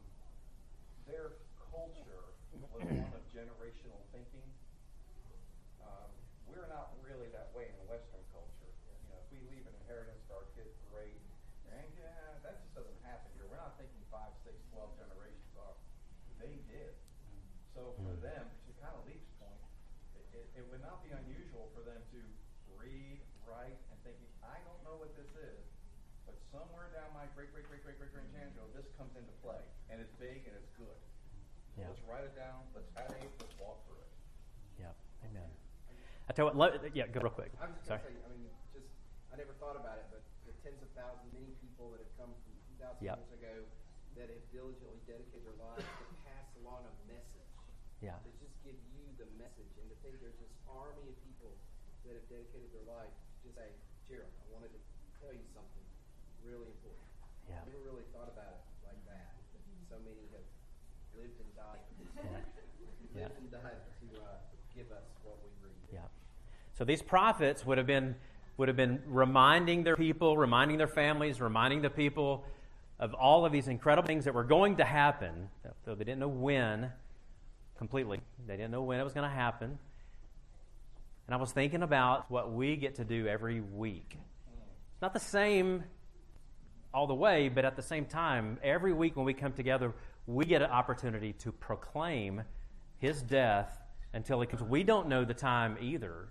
[1.09, 1.41] their
[1.73, 4.45] culture was one of generational thinking?
[5.81, 6.13] Um,
[6.45, 8.69] we're not really that way in Western culture.
[8.69, 11.17] You know, if we leave an inheritance to our kids, great.
[11.73, 13.49] And yeah, that just doesn't happen here.
[13.49, 15.81] We're not thinking five, six, twelve generations off.
[16.37, 16.93] They did.
[17.73, 18.21] So for Hmm.
[18.21, 19.65] them, to kind of Leaf's point,
[20.29, 22.21] it, it, would not be unusual for them to
[22.77, 23.17] read,
[23.49, 25.65] write, and thinking, I don't know what this is,
[26.55, 29.59] somewhere down my great, great, great, great, great grandchildren, this comes into play,
[29.91, 30.99] and it's big and it's good.
[31.75, 31.91] Yeah.
[31.91, 32.63] Let's write it down.
[32.71, 33.27] Let's have it.
[33.35, 34.11] Let's walk through it.
[34.79, 35.27] Yeah.
[35.27, 35.51] Amen.
[36.25, 36.79] I tell you what.
[36.79, 37.51] Let, yeah, go real quick.
[37.59, 37.99] I was just Sorry.
[37.99, 38.87] gonna say, I mean, just,
[39.27, 42.31] I never thought about it, but the tens of thousands, many people that have come
[42.31, 43.19] from two thousand Yep.
[43.19, 43.55] years ago
[44.15, 47.51] that have diligently dedicated their lives to pass along a message.
[47.99, 48.15] Yeah.
[48.23, 51.51] To just give you the message and to think there's this army of people
[52.07, 53.67] that have dedicated their life to just say,
[54.07, 54.79] Gerald, I wanted to
[55.19, 55.74] tell you something
[56.45, 57.05] really important.
[57.49, 57.61] Yeah.
[57.61, 59.35] I never really thought about it like that.
[59.89, 60.47] So many have
[61.17, 61.83] lived and died.
[63.15, 63.31] Yeah.
[63.31, 64.27] lived and died to uh,
[64.75, 65.75] give us what we read.
[65.93, 66.07] Yeah.
[66.77, 68.15] So these prophets would have been
[68.57, 72.45] would have been reminding their people, reminding their families, reminding the people
[72.99, 75.49] of all of these incredible things that were going to happen,
[75.83, 76.91] though they didn't know when
[77.77, 78.21] completely.
[78.47, 79.77] They didn't know when it was going to happen.
[81.27, 84.17] And I was thinking about what we get to do every week.
[84.93, 85.83] It's not the same
[86.95, 89.93] all the way, but at the same time, every week when we come together,
[90.25, 92.41] we get an opportunity to proclaim
[92.97, 93.81] his death
[94.13, 94.63] until he comes.
[94.63, 96.29] We don't know the time either.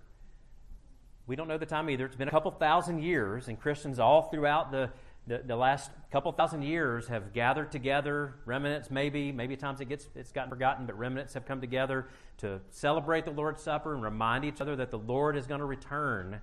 [1.26, 2.06] We don't know the time either.
[2.06, 4.90] It's been a couple thousand years, and Christians all throughout the,
[5.26, 8.36] the, the last couple thousand years have gathered together.
[8.46, 12.58] Remnants, maybe, maybe times it gets it's gotten forgotten, but remnants have come together to
[12.70, 16.40] celebrate the Lord's Supper and remind each other that the Lord is going to return.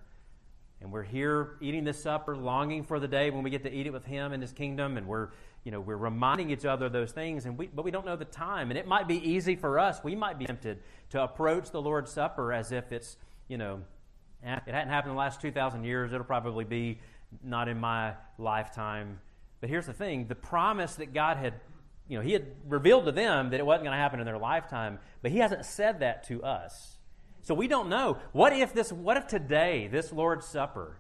[0.82, 3.86] And we're here eating this supper, longing for the day when we get to eat
[3.86, 5.30] it with Him in His kingdom, and we're,
[5.64, 8.16] you know, we're reminding each other of those things, and we, but we don't know
[8.16, 8.72] the time.
[8.72, 10.04] And it might be easy for us.
[10.04, 10.80] We might be tempted
[11.12, 13.16] to approach the Lord's Supper as if it's,
[13.48, 13.82] you know,
[14.44, 16.14] it hadn't happened in the last 2,000 years.
[16.14, 17.00] It'll probably be
[17.44, 19.20] not in my lifetime.
[19.60, 21.54] But here's the thing the promise that God had,
[22.08, 24.40] you know, He had revealed to them that it wasn't going to happen in their
[24.40, 26.98] lifetime, but He hasn't said that to us.
[27.42, 28.18] So we don't know.
[28.32, 30.98] What if this what if today, this Lord's Supper,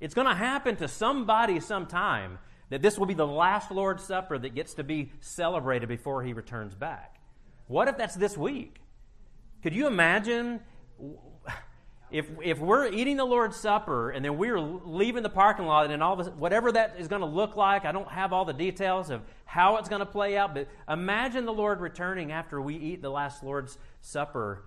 [0.00, 2.38] it's going to happen to somebody sometime
[2.70, 6.32] that this will be the last Lord's Supper that gets to be celebrated before he
[6.32, 7.20] returns back.
[7.66, 8.80] What if that's this week?
[9.62, 10.60] Could you imagine
[12.10, 16.02] if, if we're eating the Lord's Supper and then we're leaving the parking lot and
[16.02, 19.10] all this, whatever that is going to look like, I don't have all the details
[19.10, 23.02] of how it's going to play out, but imagine the Lord returning after we eat
[23.02, 24.64] the last Lord's Supper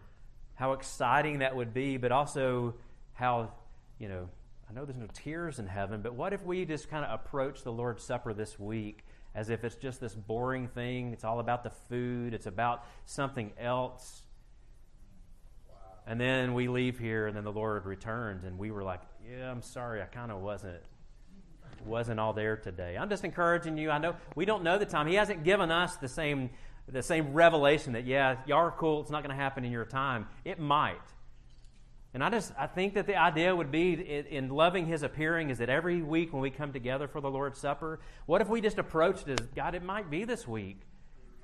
[0.58, 2.74] how exciting that would be, but also
[3.14, 3.54] how,
[4.00, 4.28] you know,
[4.68, 7.64] I know there's no tears in heaven, but what if we just kind of approach
[7.64, 11.14] the Lord's Supper this week as if it's just this boring thing?
[11.14, 14.24] It's all about the food, it's about something else.
[16.08, 19.52] And then we leave here, and then the Lord returns, and we were like, "Yeah,
[19.52, 20.82] I'm sorry, I kind of wasn't
[21.86, 23.92] wasn't all there today." I'm just encouraging you.
[23.92, 25.06] I know we don't know the time.
[25.06, 26.50] He hasn't given us the same
[26.88, 29.02] the same revelation that yeah, y'all are cool.
[29.02, 30.28] It's not going to happen in your time.
[30.46, 30.96] It might.
[32.14, 35.58] And I just I think that the idea would be in loving His appearing is
[35.60, 38.78] that every week when we come together for the Lord's Supper, what if we just
[38.78, 39.76] approached it as God?
[39.76, 40.82] It might be this week.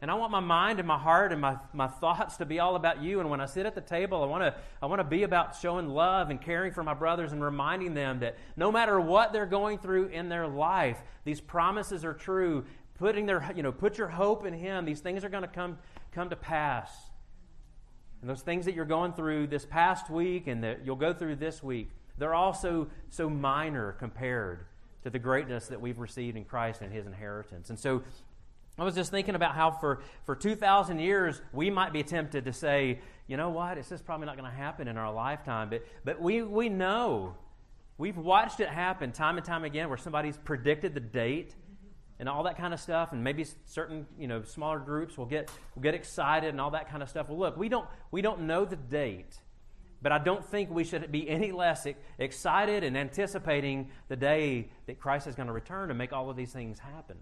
[0.04, 2.76] And I want my mind and my heart and my, my thoughts to be all
[2.76, 3.22] about you.
[3.22, 5.56] And when I sit at the table, I want to I want to be about
[5.56, 9.46] showing love and caring for my brothers and reminding them that no matter what they're
[9.46, 12.66] going through in their life, these promises are true.
[13.04, 14.86] Putting their you know put your hope in Him.
[14.86, 15.78] These things are going to come
[16.14, 16.90] come to pass.
[18.22, 21.36] And those things that you're going through this past week and that you'll go through
[21.36, 24.68] this week, they're also so minor compared
[25.04, 27.70] to the greatness that we've received in Christ and His inheritance.
[27.70, 28.04] And so
[28.80, 32.54] I was just thinking about how for, for 2,000 years we might be tempted to
[32.54, 35.70] say, you know what, it's just probably not going to happen in our lifetime.
[35.70, 37.36] But, but we, we know,
[37.98, 41.54] we've watched it happen time and time again where somebody's predicted the date
[42.20, 43.12] and all that kind of stuff.
[43.12, 46.90] And maybe certain, you know, smaller groups will get, will get excited and all that
[46.90, 47.30] kind of stuff.
[47.30, 49.38] Well, look, we don't, we don't know the date.
[50.02, 51.88] But I don't think we should be any less
[52.20, 56.36] excited and anticipating the day that Christ is going to return and make all of
[56.36, 57.18] these things happen.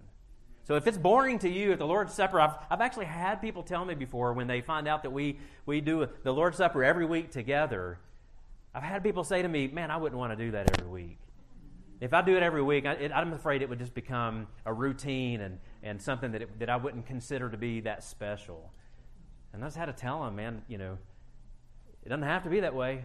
[0.64, 3.62] So if it's boring to you at the Lord's Supper, I've, I've actually had people
[3.62, 7.06] tell me before when they find out that we, we do the Lord's Supper every
[7.06, 7.98] week together,
[8.74, 11.18] I've had people say to me, man, I wouldn't want to do that every week.
[12.02, 15.40] If I do it every week, I, I'm afraid it would just become a routine
[15.40, 18.72] and, and something that, it, that I wouldn't consider to be that special.
[19.52, 20.98] And I just had to tell them, man, you know,
[22.04, 23.04] it doesn't have to be that way.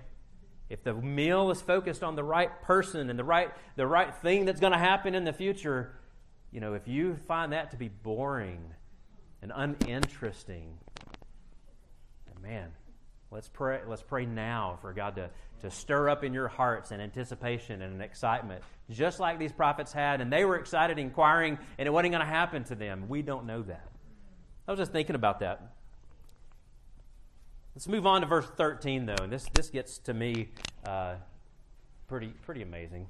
[0.67, 4.45] If the meal is focused on the right person and the right, the right thing
[4.45, 5.93] that's going to happen in the future,
[6.51, 8.73] you know, if you find that to be boring
[9.43, 10.75] and uninteresting,
[12.41, 12.71] man,
[13.31, 13.81] let's pray.
[13.87, 15.29] Let's pray now for God to,
[15.61, 19.91] to stir up in your hearts an anticipation and an excitement, just like these prophets
[19.93, 23.09] had, and they were excited, inquiring, and it wasn't going to happen to them.
[23.09, 23.87] We don't know that.
[24.67, 25.73] I was just thinking about that.
[27.75, 30.49] Let's move on to verse 13, though, and this this gets to me
[30.85, 31.15] uh,
[32.07, 33.07] pretty pretty amazing.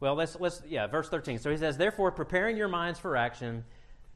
[0.00, 1.38] Well, let's let's yeah, verse thirteen.
[1.38, 3.64] So he says, "Therefore, preparing your minds for action."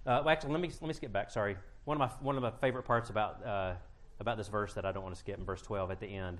[0.06, 1.30] Uh, well, actually, let me let me skip back.
[1.30, 3.74] Sorry, one of my one of my favorite parts about uh,
[4.20, 6.38] about this verse that I don't want to skip in verse twelve at the end.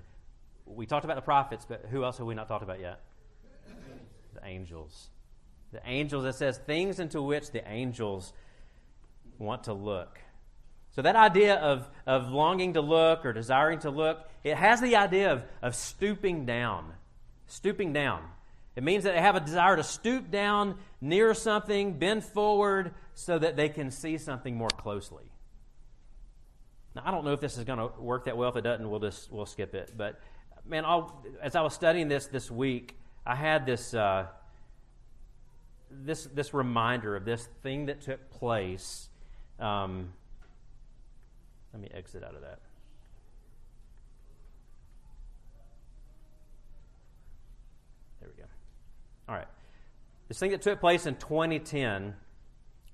[0.67, 3.01] We talked about the prophets, but who else have we not talked about yet?
[4.35, 5.09] The angels.
[5.73, 6.25] The angels.
[6.25, 8.33] It says things into which the angels
[9.39, 10.19] want to look.
[10.91, 14.95] So that idea of, of longing to look or desiring to look, it has the
[14.95, 16.93] idea of, of stooping down.
[17.47, 18.23] Stooping down.
[18.77, 23.39] It means that they have a desire to stoop down near something, bend forward, so
[23.39, 25.25] that they can see something more closely.
[26.95, 28.51] Now, I don't know if this is going to work that well.
[28.51, 29.93] If it doesn't, we'll just we'll skip it.
[29.97, 30.21] But
[30.67, 34.27] man, I'll, as I was studying this this week, I had this uh,
[35.91, 39.09] this this reminder of this thing that took place.
[39.59, 40.13] Um,
[41.73, 42.61] let me exit out of that.
[48.21, 48.49] There we go.
[49.29, 49.49] All right.
[50.29, 52.15] This thing that took place in 2010,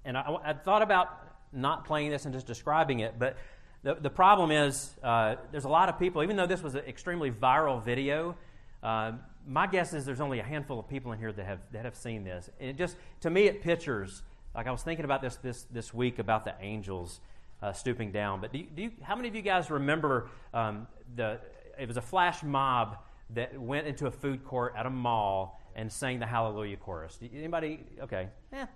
[0.07, 1.09] and I, I thought about
[1.53, 3.37] not playing this and just describing it, but
[3.83, 6.85] the, the problem is uh, there's a lot of people, even though this was an
[6.87, 8.37] extremely viral video,
[8.83, 9.13] uh,
[9.47, 11.97] my guess is there's only a handful of people in here that have, that have
[11.97, 12.51] seen this.
[12.61, 14.23] And it just, to me, it pictures,
[14.55, 17.21] like I was thinking about this this, this week about the angels
[17.63, 18.41] uh, stooping down.
[18.41, 21.41] But do you, do you, how many of you guys remember um, the,
[21.79, 22.99] it was a flash mob
[23.35, 27.19] that went into a food court at a mall and sang the Hallelujah chorus.
[27.35, 27.81] Anybody?
[28.01, 28.29] Okay.
[28.53, 28.67] Yeah.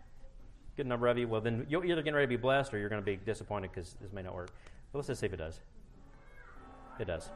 [0.76, 1.28] Good number of you.
[1.28, 3.70] Well, then you're either getting ready to be blessed or you're going to be disappointed
[3.72, 4.50] because this may not work.
[4.94, 5.58] But let's just see if it does.
[7.00, 7.28] It does.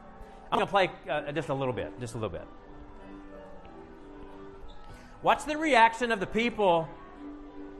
[0.49, 1.91] I'm going to play uh, just a little bit.
[1.99, 2.47] Just a little bit.
[5.23, 6.87] Watch the reaction of the people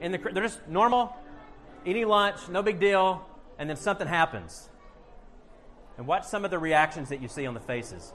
[0.02, 0.18] in the.
[0.18, 1.16] They're just normal,
[1.86, 3.26] eating lunch, no big deal,
[3.58, 4.68] and then something happens.
[5.98, 8.12] And watch some of the reactions that you see on the faces.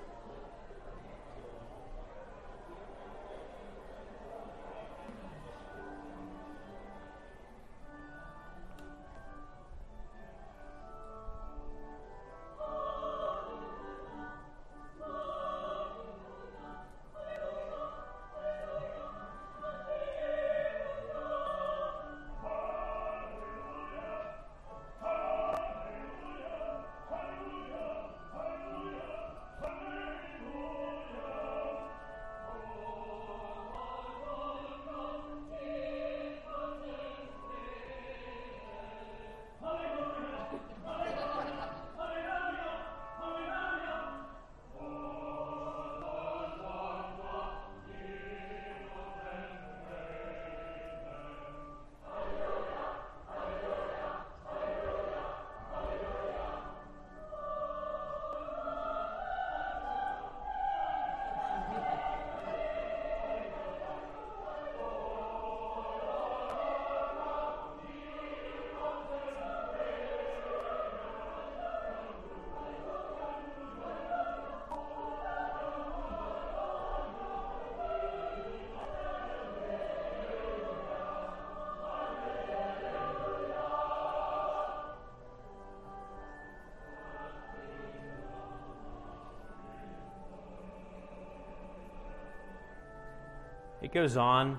[93.95, 94.59] Goes on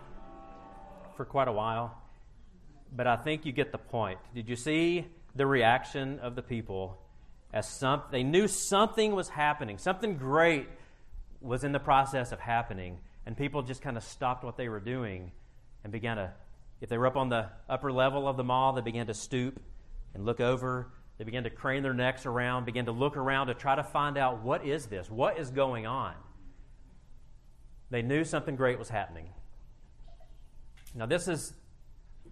[1.17, 2.01] for quite a while,
[2.95, 4.17] but I think you get the point.
[4.33, 6.97] Did you see the reaction of the people
[7.53, 10.67] as some, they knew something was happening, something great
[11.41, 14.79] was in the process of happening, and people just kind of stopped what they were
[14.79, 15.31] doing
[15.83, 16.31] and began to,
[16.79, 19.59] if they were up on the upper level of the mall, they began to stoop
[20.13, 20.87] and look over.
[21.17, 24.17] They began to crane their necks around, began to look around to try to find
[24.17, 25.09] out what is this?
[25.09, 26.13] What is going on?
[27.89, 29.29] They knew something great was happening.
[30.93, 31.53] Now, this is,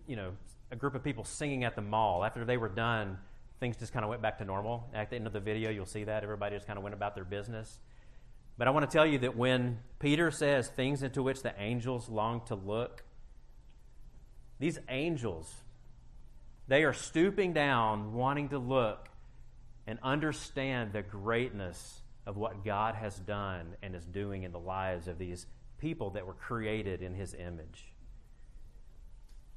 [0.07, 0.31] you know,
[0.71, 2.23] a group of people singing at the mall.
[2.23, 3.17] After they were done,
[3.59, 4.89] things just kind of went back to normal.
[4.93, 6.23] At the end of the video, you'll see that.
[6.23, 7.79] Everybody just kind of went about their business.
[8.57, 12.07] But I want to tell you that when Peter says things into which the angels
[12.07, 13.03] long to look,
[14.59, 15.53] these angels,
[16.67, 19.09] they are stooping down, wanting to look
[19.87, 25.07] and understand the greatness of what God has done and is doing in the lives
[25.07, 25.45] of these
[25.77, 27.85] people that were created in His image.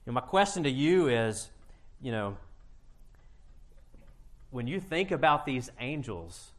[0.06, 1.50] My question to you is,
[2.00, 2.36] you know,
[4.50, 6.52] when you think about these angels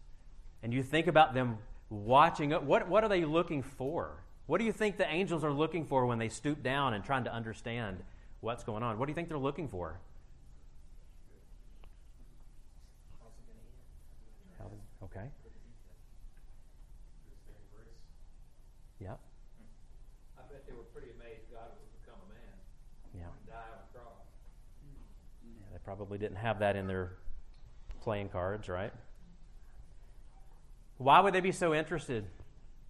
[0.61, 1.57] and you think about them
[1.89, 4.23] watching, what, what are they looking for?
[4.47, 7.23] What do you think the angels are looking for when they stoop down and trying
[7.25, 7.97] to understand
[8.41, 8.99] what's going on?
[8.99, 9.99] What do you think they're looking for?
[15.03, 15.27] Okay.
[18.99, 19.13] Yeah.
[20.38, 22.55] I bet they were pretty amazed God would become a man
[23.13, 23.29] Yeah.
[23.29, 24.25] and die on a cross.
[25.71, 27.13] They probably didn't have that in their
[28.01, 28.93] playing cards, right?
[30.97, 32.25] Why would they be so interested?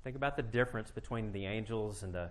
[0.04, 2.30] Think about the difference between the angels and the,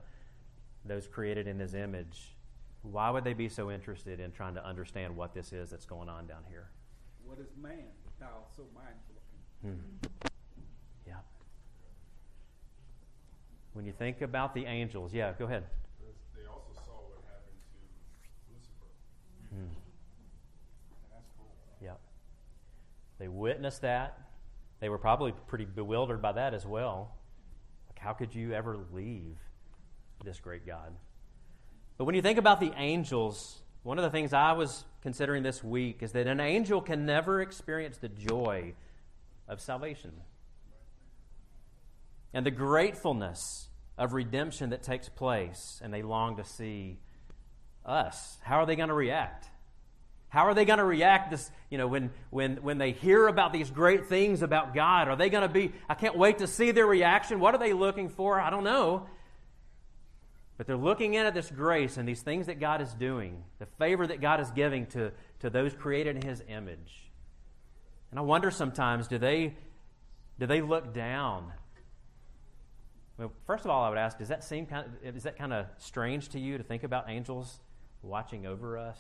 [0.84, 2.34] those created in his image.
[2.82, 6.08] Why would they be so interested in trying to understand what this is that's going
[6.08, 6.70] on down here?
[7.24, 9.78] What is man that thou so mindful of him?
[10.02, 10.05] Hmm.
[13.76, 15.64] When you think about the angels, yeah, go ahead.
[16.34, 18.86] They also saw what happened to Lucifer.
[19.50, 19.60] Hmm.
[19.60, 21.52] And that's cool.
[21.82, 22.00] Yep.
[23.18, 24.18] They witnessed that.
[24.80, 27.16] They were probably pretty bewildered by that as well.
[27.90, 29.36] Like, how could you ever leave
[30.24, 30.96] this great God?
[31.98, 35.62] But when you think about the angels, one of the things I was considering this
[35.62, 38.72] week is that an angel can never experience the joy
[39.46, 40.12] of salvation
[42.36, 46.98] and the gratefulness of redemption that takes place, and they long to see
[47.86, 48.36] us.
[48.42, 49.46] How are they going to react?
[50.28, 53.54] How are they going to react this, you know, when, when, when they hear about
[53.54, 55.08] these great things about God?
[55.08, 57.40] Are they going to be, I can't wait to see their reaction.
[57.40, 58.38] What are they looking for?
[58.38, 59.06] I don't know.
[60.58, 63.66] But they're looking in at this grace and these things that God is doing, the
[63.78, 67.10] favor that God is giving to, to those created in His image.
[68.10, 69.56] And I wonder sometimes, do they,
[70.38, 71.54] do they look down?
[73.18, 75.52] Well, first of all, I would ask, does that seem kind of, is that kind
[75.52, 77.60] of strange to you to think about angels
[78.02, 78.98] watching over us?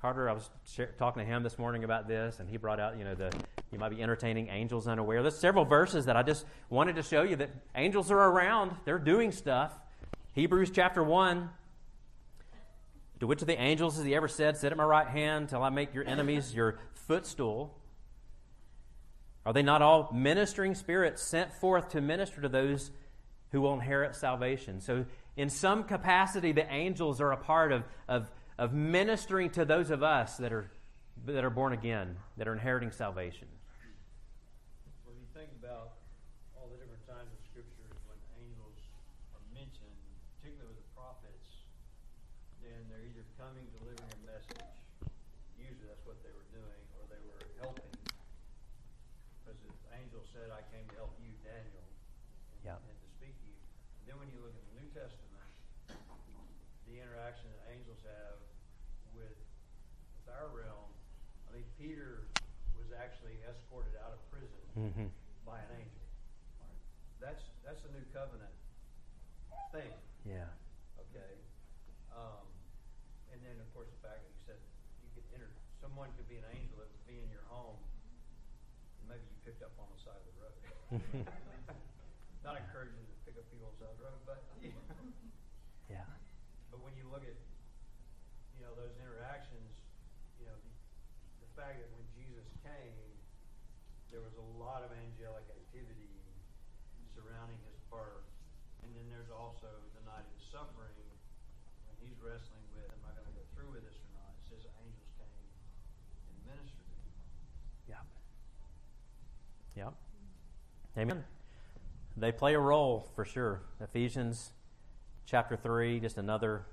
[0.00, 0.50] Carter, I was
[0.98, 3.32] talking to him this morning about this, and he brought out, you know, the
[3.72, 5.22] you might be entertaining angels unaware.
[5.22, 8.76] There's several verses that I just wanted to show you that angels are around.
[8.84, 9.72] They're doing stuff.
[10.32, 11.48] Hebrews chapter 1.
[13.20, 15.62] To which of the angels has he ever said, Sit at my right hand till
[15.62, 17.78] I make your enemies your footstool?
[19.46, 22.90] Are they not all ministering spirits sent forth to minister to those
[23.52, 24.80] who will inherit salvation?
[24.80, 25.04] So,
[25.36, 30.02] in some capacity, the angels are a part of, of, of ministering to those of
[30.02, 30.70] us that are,
[31.26, 33.48] that are born again, that are inheriting salvation.
[35.04, 35.98] When you think about
[36.54, 38.78] all the different times in scriptures when angels
[39.34, 39.98] are mentioned,
[40.38, 41.66] particularly with the prophets,
[42.62, 44.70] then they're either coming, delivering a message.
[45.58, 47.90] Usually that's what they were doing, or they were helping.
[49.42, 52.78] Because the angel said, I came to help you, Daniel, and, Yeah.
[52.78, 53.58] and to speak to you.
[54.00, 55.20] And then when you look at the New Testament,
[56.88, 58.40] the interaction that angels have
[59.12, 60.88] with, with our realm,
[61.48, 62.24] I think Peter
[62.76, 65.06] was actually escorted out of prison Mm-hmm.
[65.46, 66.02] by an angel.
[67.22, 68.50] That's that's a new covenant
[69.70, 69.94] thing,
[70.26, 70.50] Yeah.
[70.98, 71.38] okay?
[72.10, 72.42] Um,
[73.32, 74.58] and then of course the fact that you said
[75.02, 75.48] you could enter
[75.78, 77.78] someone could be an angel that would be in your home
[79.00, 80.54] and maybe you picked up on the side of the road.
[82.46, 84.40] Not encouraging to pick up people on the side of the road, but
[85.94, 86.04] yeah.
[86.68, 87.38] but when you look at
[88.58, 89.70] you know those interactions,
[90.42, 90.72] you know the,
[91.46, 93.13] the fact that when Jesus came,
[94.14, 96.06] there was a lot of angelic activity
[97.18, 98.22] surrounding his birth,
[98.86, 99.66] and then there's also
[99.98, 100.94] the night of his suffering
[101.90, 104.30] when he's wrestling with, am I going to go through with this or not?
[104.38, 105.50] It says angels came
[106.30, 108.06] and ministered to him.
[109.74, 109.90] Yeah.
[109.90, 109.90] Yeah.
[110.94, 111.26] Amen.
[112.14, 113.66] They play a role for sure.
[113.82, 114.54] Ephesians
[115.26, 116.66] chapter 3, just another,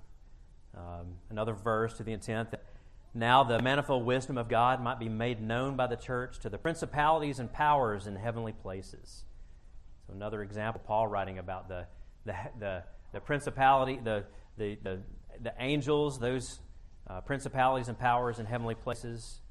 [0.77, 2.61] um, another verse to the intent that
[3.13, 6.57] now the manifold wisdom of God might be made known by the church to the
[6.57, 9.25] principalities and powers in heavenly places.
[10.07, 11.85] So, another example, Paul writing about the,
[12.25, 12.83] the, the,
[13.13, 14.25] the principality, the,
[14.57, 14.99] the, the,
[15.41, 16.59] the angels, those
[17.09, 19.41] uh, principalities and powers in heavenly places,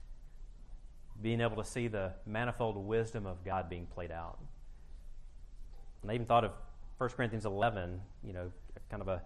[1.21, 4.39] being able to see the manifold wisdom of God being played out.
[6.03, 6.53] And I even thought of
[6.97, 8.51] 1 Corinthians 11, you know,
[8.91, 9.23] kind of a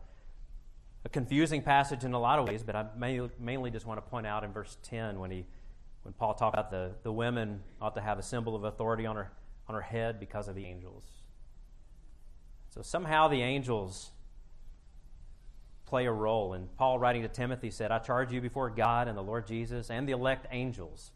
[1.05, 4.27] a confusing passage in a lot of ways, but I mainly just want to point
[4.27, 5.45] out in verse 10 when, he,
[6.03, 9.17] when Paul talks about the, the women ought to have a symbol of authority on
[9.17, 9.31] her,
[9.69, 11.05] on her head because of the angels.
[12.71, 14.11] So somehow the angels
[15.87, 16.55] play a role.
[16.55, 19.91] And Paul, writing to Timothy, said, I charge you before God and the Lord Jesus
[19.91, 21.13] and the elect angels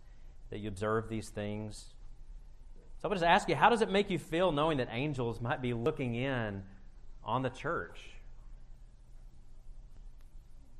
[0.51, 1.95] that you observe these things.
[2.99, 5.41] So I would just ask you, how does it make you feel knowing that angels
[5.41, 6.63] might be looking in
[7.25, 7.99] on the church?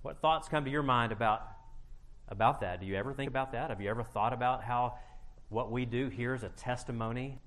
[0.03, 1.43] What thoughts come to your mind about,
[2.29, 2.81] about that?
[2.81, 3.71] Do you ever think about that?
[3.71, 4.95] Have you ever thought about how
[5.49, 7.39] what we do here is a testimony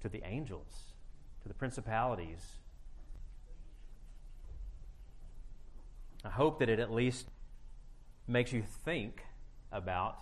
[0.00, 0.92] to the angels,
[1.42, 2.44] to the principalities?
[6.24, 7.26] I hope that it at least
[8.26, 9.22] makes you think
[9.70, 10.18] about,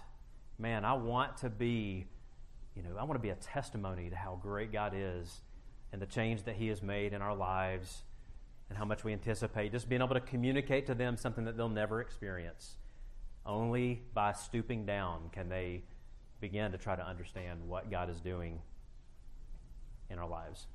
[0.58, 2.06] man, I want to be,
[2.74, 5.40] you know, I want to be a testimony to how great God is
[5.92, 8.02] and the change that He has made in our lives
[8.68, 11.68] and how much we anticipate just being able to communicate to them something that they'll
[11.68, 12.76] never experience.
[13.44, 15.84] Only by stooping down can they
[16.40, 18.60] begin to try to understand what God is doing
[20.10, 20.66] in our lives.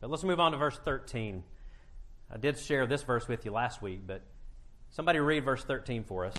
[0.00, 1.42] But let's move on to verse 13.
[2.30, 4.22] I did share this verse with you last week, but
[4.90, 6.34] somebody read verse 13 for us.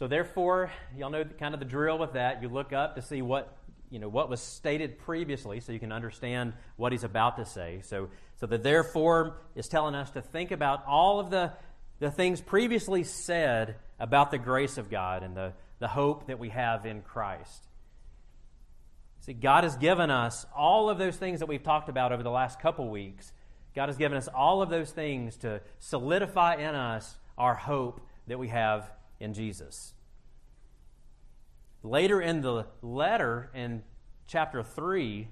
[0.00, 2.40] So therefore, y'all know kind of the drill with that.
[2.40, 3.54] You look up to see what
[3.90, 7.82] you know what was stated previously, so you can understand what he's about to say.
[7.84, 11.52] So, so the therefore is telling us to think about all of the
[11.98, 16.48] the things previously said about the grace of God and the, the hope that we
[16.48, 17.68] have in Christ.
[19.26, 22.30] See, God has given us all of those things that we've talked about over the
[22.30, 23.34] last couple weeks.
[23.74, 28.38] God has given us all of those things to solidify in us our hope that
[28.38, 29.92] we have in Jesus.
[31.82, 33.82] Later in the letter, in
[34.26, 35.28] chapter 3,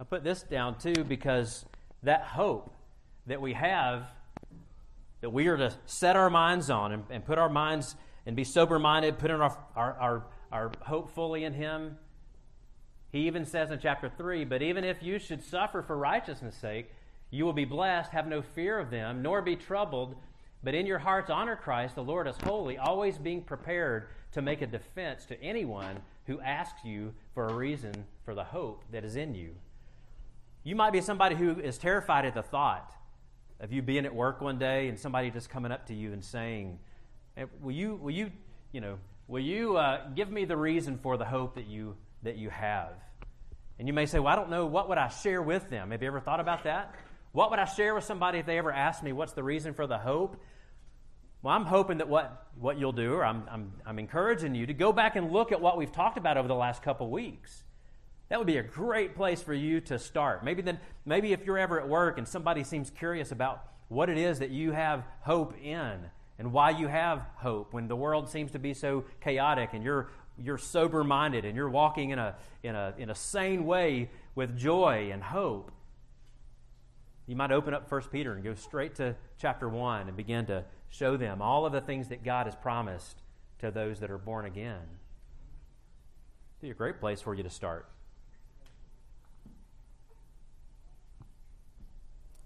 [0.00, 1.64] I put this down too because
[2.02, 2.74] that hope
[3.26, 4.06] that we have,
[5.20, 7.94] that we are to set our minds on and, and put our minds
[8.26, 11.98] and be sober minded, put in our, our, our, our hope fully in Him.
[13.12, 16.90] He even says in chapter 3 But even if you should suffer for righteousness' sake,
[17.30, 20.16] you will be blessed, have no fear of them, nor be troubled,
[20.62, 24.62] but in your hearts, honor Christ, the Lord as holy, always being prepared to make
[24.62, 29.16] a defense to anyone who asks you for a reason for the hope that is
[29.16, 29.54] in you.
[30.62, 32.92] You might be somebody who is terrified at the thought
[33.60, 36.22] of you being at work one day and somebody just coming up to you and
[36.24, 36.78] saying,
[37.60, 38.30] "Will you, will you,
[38.72, 42.36] you know, will you uh, give me the reason for the hope that you that
[42.36, 42.92] you have?"
[43.78, 44.66] And you may say, "Well, I don't know.
[44.66, 46.94] What would I share with them?" Have you ever thought about that?
[47.32, 49.86] What would I share with somebody if they ever asked me what's the reason for
[49.86, 50.36] the hope?
[51.42, 54.74] Well, I'm hoping that what, what you'll do, or I'm, I'm, I'm encouraging you to
[54.74, 57.62] go back and look at what we've talked about over the last couple weeks.
[58.28, 60.44] That would be a great place for you to start.
[60.44, 64.18] Maybe then, maybe if you're ever at work and somebody seems curious about what it
[64.18, 65.98] is that you have hope in
[66.38, 70.08] and why you have hope when the world seems to be so chaotic and you're
[70.38, 74.56] you're sober minded and you're walking in a in a in a sane way with
[74.56, 75.72] joy and hope.
[77.30, 80.64] You might open up 1 Peter and go straight to chapter 1 and begin to
[80.88, 83.22] show them all of the things that God has promised
[83.60, 84.80] to those that are born again.
[86.58, 87.88] It'd be a great place for you to start.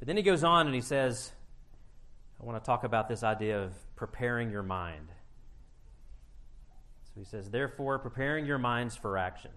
[0.00, 1.32] But then he goes on and he says,
[2.38, 5.08] I want to talk about this idea of preparing your mind.
[7.06, 9.52] So he says, therefore, preparing your minds for action.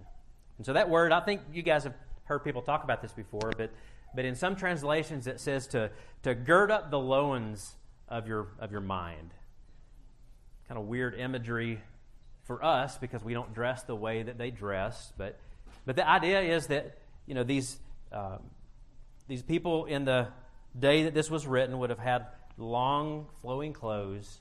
[0.55, 3.51] And so that word, I think you guys have heard people talk about this before,
[3.57, 3.71] but,
[4.15, 5.89] but in some translations it says to,
[6.23, 7.75] to gird up the loins
[8.07, 9.33] of your, of your mind.
[10.67, 11.79] Kind of weird imagery
[12.43, 15.11] for us because we don't dress the way that they dress.
[15.17, 15.39] But,
[15.85, 17.77] but the idea is that, you know, these,
[18.11, 18.39] um,
[19.27, 20.29] these people in the
[20.77, 22.27] day that this was written would have had
[22.57, 24.39] long, flowing clothes.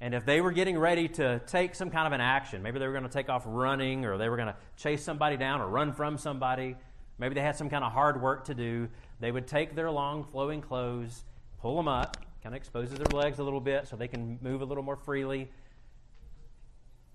[0.00, 2.86] And if they were getting ready to take some kind of an action, maybe they
[2.86, 5.68] were going to take off running or they were going to chase somebody down or
[5.68, 6.76] run from somebody,
[7.18, 8.88] maybe they had some kind of hard work to do,
[9.20, 11.24] they would take their long flowing clothes,
[11.60, 14.60] pull them up, kind of exposes their legs a little bit so they can move
[14.60, 15.50] a little more freely.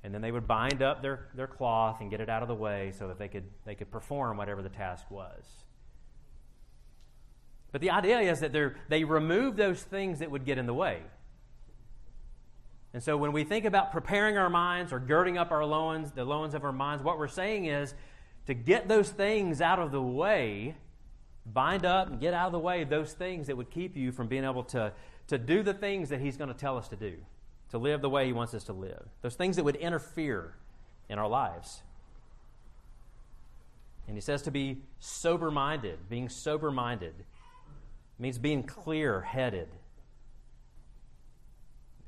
[0.03, 2.55] And then they would bind up their, their cloth and get it out of the
[2.55, 5.45] way so that they could, they could perform whatever the task was.
[7.71, 8.51] But the idea is that
[8.89, 11.03] they remove those things that would get in the way.
[12.93, 16.25] And so when we think about preparing our minds or girding up our loins, the
[16.25, 17.93] loins of our minds, what we're saying is
[18.47, 20.75] to get those things out of the way,
[21.45, 24.27] bind up and get out of the way those things that would keep you from
[24.27, 24.91] being able to,
[25.27, 27.15] to do the things that He's going to tell us to do,
[27.69, 30.55] to live the way He wants us to live, those things that would interfere
[31.09, 31.81] in our lives.
[34.07, 36.09] And He says to be sober minded.
[36.09, 37.13] Being sober minded
[38.19, 39.67] means being clear headed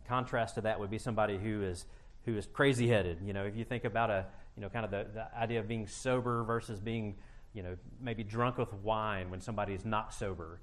[0.08, 1.86] contrast to that would be somebody who is
[2.26, 3.18] who is crazy headed.
[3.26, 4.26] You know, if you think about a
[4.56, 7.16] you know kind of the, the idea of being sober versus being
[7.54, 10.60] you know maybe drunk with wine when somebody is not sober.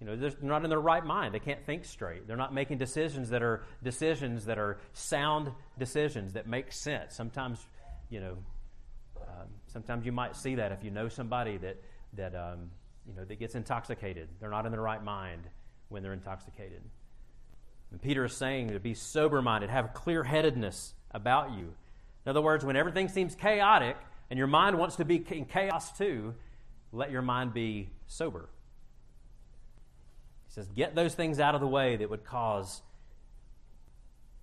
[0.00, 1.32] You know, they're not in their right mind.
[1.32, 2.26] They can't think straight.
[2.26, 7.14] They're not making decisions that are decisions that are sound decisions that make sense.
[7.14, 7.64] Sometimes,
[8.10, 8.36] you know,
[9.20, 11.76] um, sometimes you might see that if you know somebody that
[12.14, 12.70] that um,
[13.06, 14.28] you know that gets intoxicated.
[14.40, 15.42] They're not in their right mind
[15.88, 16.82] when they're intoxicated.
[17.90, 21.74] And Peter is saying to be sober minded, have clear headedness about you.
[22.24, 23.96] In other words, when everything seems chaotic
[24.30, 26.34] and your mind wants to be in chaos too,
[26.92, 28.48] let your mind be sober.
[30.46, 32.82] He says, get those things out of the way that would cause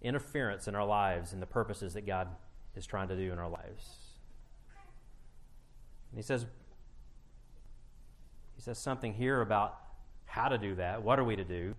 [0.01, 2.27] interference in our lives and the purposes that God
[2.75, 3.95] is trying to do in our lives.
[6.11, 6.45] And he says,
[8.55, 9.77] he says something here about
[10.25, 11.03] how to do that.
[11.03, 11.75] What are we to do?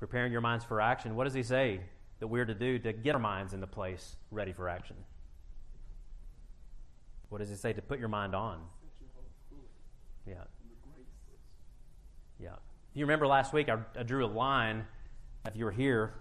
[0.00, 1.80] preparing your minds for action, what does he say
[2.20, 4.96] that we're to do to get our minds into place ready for action?
[7.30, 8.60] What does it say to put your mind on?
[10.26, 10.34] Yeah.
[12.38, 12.50] Yeah.
[12.90, 14.84] If you remember last week, I, I drew a line,
[15.46, 16.14] if you were here,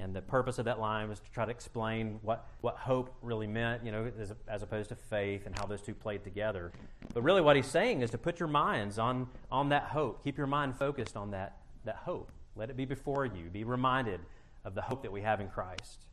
[0.00, 3.48] and the purpose of that line was to try to explain what, what hope really
[3.48, 6.70] meant, you know, as, as, opposed to faith and how those two played together.
[7.12, 10.22] But really, what he's saying is to put your minds on, on that hope.
[10.22, 12.30] Keep your mind focused on that, that hope.
[12.54, 13.50] Let it be before you.
[13.50, 14.20] Be reminded
[14.68, 16.04] of the hope that we have in Christ.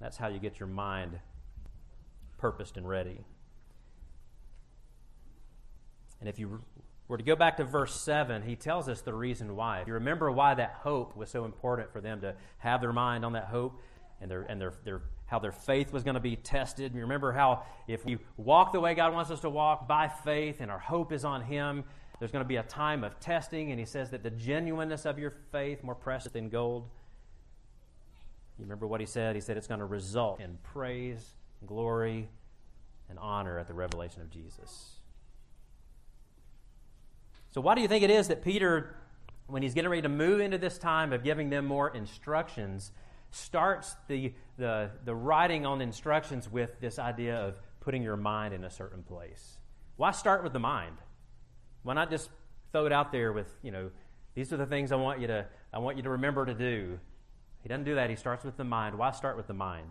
[0.00, 1.20] That's how you get your mind
[2.38, 3.20] purposed and ready.
[6.18, 6.62] And if you
[7.08, 9.80] were to go back to verse 7, he tells us the reason why.
[9.80, 13.22] If you remember why that hope was so important for them to have their mind
[13.22, 13.82] on that hope
[14.22, 16.94] and, their, and their, their, how their faith was going to be tested.
[16.94, 20.56] You remember how if we walk the way God wants us to walk by faith
[20.60, 21.84] and our hope is on Him,
[22.18, 25.18] there's going to be a time of testing, and he says that the genuineness of
[25.18, 26.88] your faith, more precious than gold.
[28.58, 29.34] You remember what he said?
[29.34, 31.34] He said it's going to result in praise,
[31.66, 32.28] glory,
[33.08, 34.96] and honor at the revelation of Jesus.
[37.50, 38.96] So, why do you think it is that Peter,
[39.46, 42.92] when he's getting ready to move into this time of giving them more instructions,
[43.30, 48.64] starts the, the, the writing on instructions with this idea of putting your mind in
[48.64, 49.58] a certain place?
[49.96, 50.96] Why start with the mind?
[51.82, 52.30] Why not just
[52.72, 53.90] throw it out there with, you know,
[54.34, 56.98] these are the things I want you to I want you to remember to do.
[57.66, 58.10] He doesn't do that.
[58.10, 58.96] He starts with the mind.
[58.96, 59.90] Why start with the mind?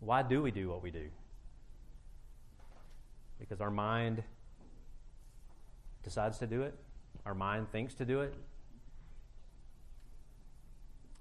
[0.00, 1.08] Why do we do what we do?
[3.40, 4.22] Because our mind
[6.04, 6.74] decides to do it,
[7.24, 8.34] our mind thinks to do it,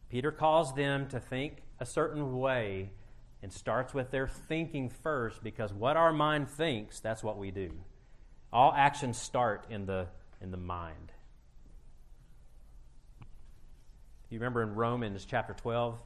[0.10, 2.90] Peter calls them to think a certain way
[3.42, 7.72] and starts with their thinking first because what our mind thinks, that's what we do.
[8.52, 10.08] All actions start in the,
[10.42, 11.12] in the mind.
[14.30, 15.98] You remember in Romans chapter 12,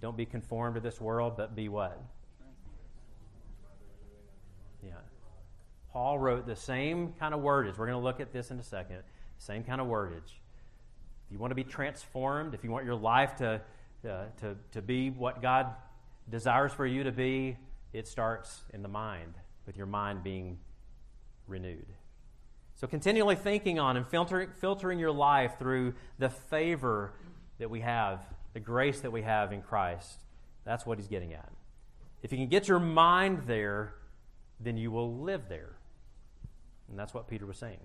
[0.00, 2.00] don't be conformed to this world, but be what?
[4.82, 4.90] Yeah.
[5.92, 7.78] Paul wrote the same kind of wordage.
[7.78, 8.98] We're going to look at this in a second.
[9.38, 10.32] Same kind of wordage
[11.26, 13.60] If you want to be transformed, if you want your life to,
[14.08, 15.66] uh, to, to be what God
[16.28, 17.56] desires for you to be,
[17.92, 19.34] it starts in the mind,
[19.66, 20.58] with your mind being
[21.46, 21.86] renewed.
[22.74, 27.12] So, continually thinking on and filtering, filtering your life through the favor
[27.58, 28.20] that we have,
[28.54, 30.24] the grace that we have in Christ.
[30.64, 31.52] That's what he's getting at.
[32.22, 33.94] If you can get your mind there,
[34.60, 35.76] then you will live there.
[36.88, 37.80] And that's what Peter was saying.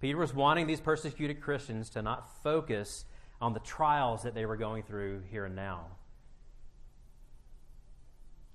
[0.00, 3.04] Peter was wanting these persecuted Christians to not focus
[3.40, 5.86] on the trials that they were going through here and now.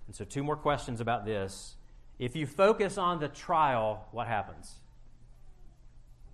[0.10, 1.76] And so, two more questions about this.
[2.18, 4.74] If you focus on the trial, what happens?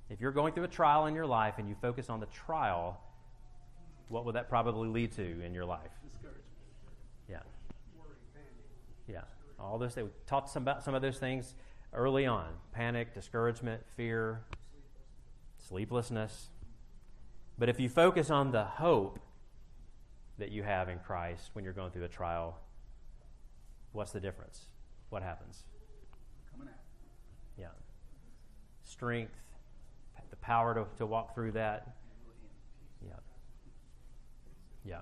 [0.09, 3.01] If you're going through a trial in your life and you focus on the trial,
[4.07, 5.91] what would that probably lead to in your life?
[6.09, 6.45] Discouragement.
[7.29, 7.39] Yeah.
[9.09, 9.21] Yeah.
[9.59, 10.05] All those things.
[10.05, 11.53] We talked some about some of those things
[11.91, 14.39] early on panic, discouragement, fear,
[15.67, 16.47] sleeplessness.
[17.59, 19.19] But if you focus on the hope
[20.37, 22.57] that you have in Christ when you're going through a trial,
[23.95, 24.65] what's the difference?
[25.09, 25.63] What happens?
[26.51, 26.79] Coming out.
[27.57, 27.67] Yeah.
[28.83, 29.33] Strength,
[30.29, 31.83] the power to, to walk through that.
[31.85, 31.93] And
[32.25, 32.35] we'll
[33.11, 33.21] end.
[34.83, 34.91] Yeah.
[34.91, 35.01] Yeah.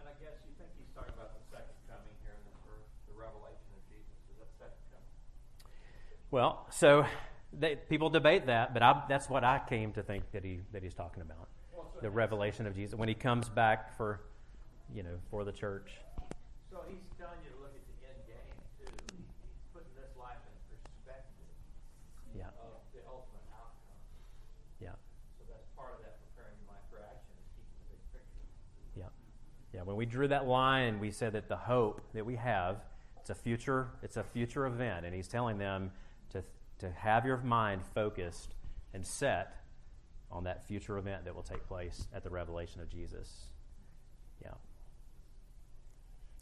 [0.00, 2.86] And I guess you think he's talking about the second coming here in this verse,
[3.10, 4.14] the revelation of Jesus.
[4.30, 5.10] Is that second coming?
[6.30, 7.04] Well, so
[7.52, 10.82] they, people debate that, but I, that's what I came to think that he that
[10.82, 11.48] he's talking about.
[11.74, 14.20] Well, so The revelation of Jesus when he comes back for,
[14.94, 15.90] you know, for the church.
[16.76, 18.92] So he's telling you to look at the end game too.
[19.16, 19.24] He's
[19.72, 21.48] putting this life in perspective
[22.36, 22.52] Yeah.
[22.60, 23.96] of the ultimate outcome.
[24.78, 24.92] Yeah.
[25.40, 28.44] So that's part of that preparing your mind for action is keeping the big picture.
[28.92, 29.08] Yeah.
[29.72, 32.84] Yeah, when we drew that line, we said that the hope that we have,
[33.16, 35.92] it's a future, it's a future event, and he's telling them
[36.36, 36.44] to
[36.80, 38.54] to have your mind focused
[38.92, 39.64] and set
[40.30, 43.46] on that future event that will take place at the revelation of Jesus.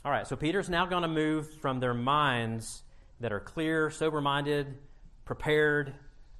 [0.04, 2.82] All right, so Peter's now going to move from their minds
[3.20, 4.74] that are clear, sober-minded,
[5.24, 5.94] prepared,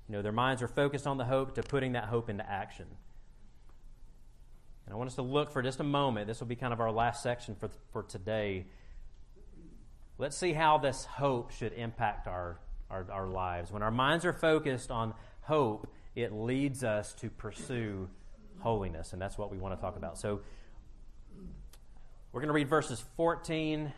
[0.07, 2.85] you know, their minds are focused on the hope to putting that hope into action.
[4.85, 6.27] And I want us to look for just a moment.
[6.27, 8.67] This will be kind of our last section for, for today.
[10.19, 12.61] Let's see how this hope should impact our,
[12.91, 13.73] our, our lives.
[13.73, 18.11] When our minds are focused on hope, it leads us to pursue
[18.59, 20.19] holiness, and that's what we want to talk about.
[20.19, 20.43] So
[22.35, 23.93] we're going to read verses 14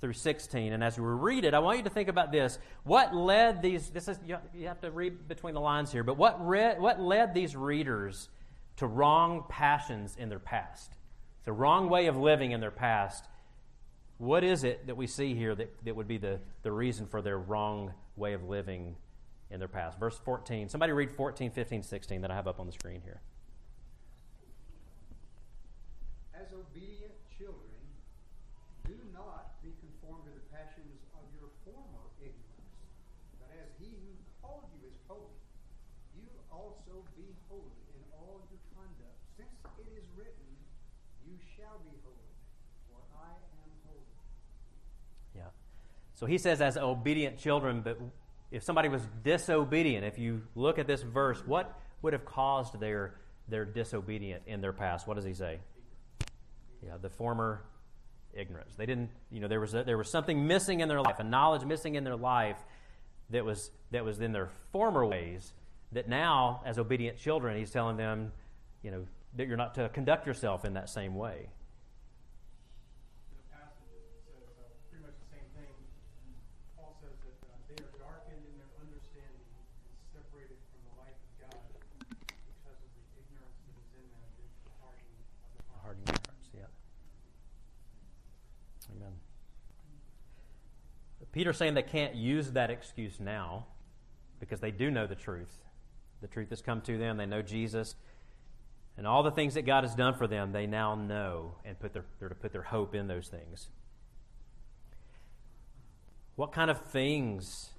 [0.00, 0.72] through 16.
[0.72, 2.58] And as we read it, I want you to think about this.
[2.82, 6.44] What led these, this is, you have to read between the lines here, but what,
[6.44, 8.30] read, what led these readers
[8.78, 10.94] to wrong passions in their past?
[11.44, 13.26] The wrong way of living in their past.
[14.16, 17.20] What is it that we see here that, that would be the, the reason for
[17.20, 18.96] their wrong way of living
[19.50, 20.00] in their past?
[20.00, 20.70] Verse 14.
[20.70, 23.20] Somebody read 14, 15, 16 that I have up on the screen here.
[26.44, 27.80] As obedient children,
[28.84, 32.76] do not be conformed to the passions of your former ignorance,
[33.40, 34.12] but as he who
[34.44, 35.40] called you is holy,
[36.12, 40.50] you also be holy in all your conduct, since it is written,
[41.24, 42.34] You shall be holy,
[42.92, 44.12] for I am holy.
[45.32, 45.54] Yeah.
[46.14, 47.98] So he says, as obedient children, but
[48.50, 53.14] if somebody was disobedient, if you look at this verse, what would have caused their,
[53.48, 55.06] their disobedient in their past?
[55.06, 55.58] What does he say?
[56.84, 57.64] Yeah, the former
[58.32, 58.74] ignorance.
[58.76, 61.24] They didn't, you know, there was, a, there was something missing in their life, a
[61.24, 62.58] knowledge missing in their life
[63.30, 65.52] that was, that was in their former ways,
[65.92, 68.32] that now, as obedient children, he's telling them,
[68.82, 69.06] you know,
[69.36, 71.48] that you're not to conduct yourself in that same way.
[73.34, 75.74] The passage says uh, pretty much the same thing.
[76.76, 79.66] Paul says that uh, they are darkened in their understanding and
[80.10, 81.62] separated from the life of God
[82.20, 85.86] because of the ignorance that is in them due to the hardening of the heart.
[85.86, 86.70] Hardening your hearts, yeah.
[88.94, 89.14] Amen.
[91.34, 93.66] Peter's saying they can't use that excuse now
[94.38, 95.58] because they do know the truth.
[96.22, 97.16] The truth has come to them.
[97.16, 97.96] They know Jesus.
[98.96, 101.92] And all the things that God has done for them, they now know and put
[101.92, 103.68] their, they're to put their hope in those things.
[106.36, 107.70] What kind of things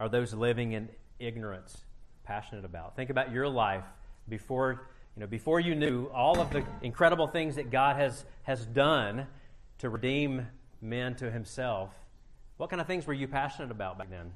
[0.00, 0.88] are those living in
[1.20, 1.84] ignorance
[2.24, 2.96] passionate about?
[2.96, 3.84] Think about your life
[4.28, 8.66] before you know before you knew all of the incredible things that God has has
[8.66, 9.28] done
[9.78, 10.48] to redeem
[10.80, 11.90] men to Himself.
[12.60, 14.30] What kind of things were you passionate about back then?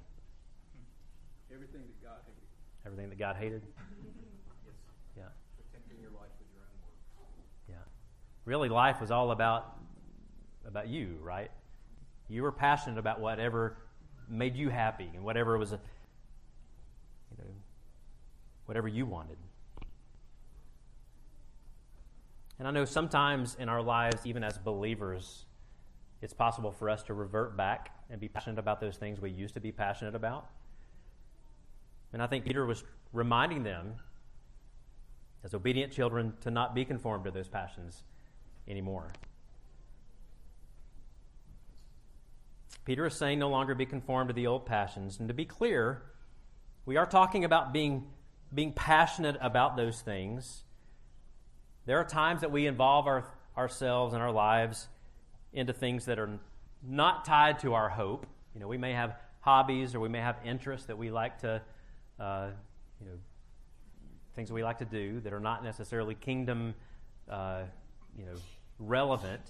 [1.52, 2.86] Everything that God hated.
[2.86, 3.60] Everything that God hated.
[3.66, 4.74] Yes.
[5.14, 5.24] Yeah,
[5.70, 7.26] Protecting your life with your own
[7.68, 7.74] yeah.
[8.46, 9.76] Really, life was all about
[10.66, 11.50] about you, right?
[12.30, 13.76] You were passionate about whatever
[14.26, 15.80] made you happy and whatever was, a,
[17.30, 17.50] you know,
[18.64, 19.36] whatever you wanted.
[22.58, 25.44] And I know sometimes in our lives, even as believers,
[26.22, 29.54] it's possible for us to revert back and be passionate about those things we used
[29.54, 30.46] to be passionate about.
[32.12, 33.94] And I think Peter was reminding them,
[35.42, 38.02] as obedient children, to not be conformed to those passions
[38.68, 39.08] anymore.
[42.84, 45.18] Peter is saying no longer be conformed to the old passions.
[45.18, 46.02] And to be clear,
[46.84, 48.04] we are talking about being,
[48.52, 50.64] being passionate about those things.
[51.86, 53.26] There are times that we involve our,
[53.56, 54.88] ourselves and our lives
[55.52, 56.38] into things that are
[56.86, 58.26] not tied to our hope.
[58.54, 61.60] You know, we may have hobbies or we may have interests that we like to,
[62.18, 62.48] uh,
[63.00, 63.16] you know,
[64.34, 66.74] things we like to do that are not necessarily kingdom,
[67.28, 67.62] uh,
[68.18, 68.34] you know,
[68.78, 69.42] relevant.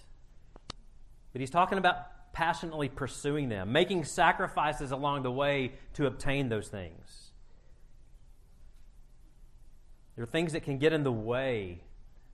[1.33, 6.69] But he's talking about passionately pursuing them, making sacrifices along the way to obtain those
[6.69, 7.31] things.
[10.17, 11.81] There are things that can get in the way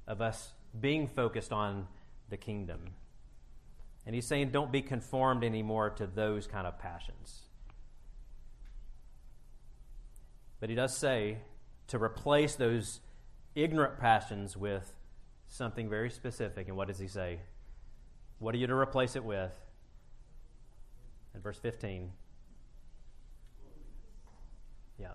[0.06, 1.86] of us being focused on
[2.28, 2.80] the kingdom.
[4.06, 7.42] And he's saying, don't be conformed anymore to those kind of passions.
[10.58, 11.38] But he does say
[11.88, 13.00] to replace those
[13.54, 14.94] ignorant passions with
[15.48, 16.68] something very specific.
[16.68, 17.40] And what does he say?
[18.38, 19.52] What are you to replace it with?
[21.34, 22.10] In verse 15.
[24.98, 25.12] Yeah.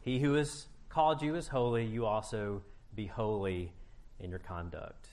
[0.00, 2.62] He who has called you is holy, you also
[2.94, 3.72] be holy
[4.18, 5.09] in your conduct.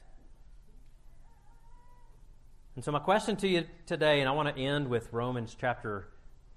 [2.77, 6.09] And so my question to you today, and I want to end with Romans chapter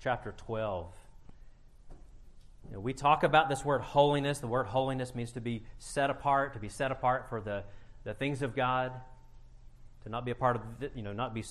[0.03, 0.95] chapter 12.
[2.69, 4.39] You know, we talk about this word holiness.
[4.39, 7.65] The word holiness means to be set apart, to be set apart for the,
[8.05, 8.93] the things of God,
[10.03, 11.43] to not be a part of, the, you know, not be,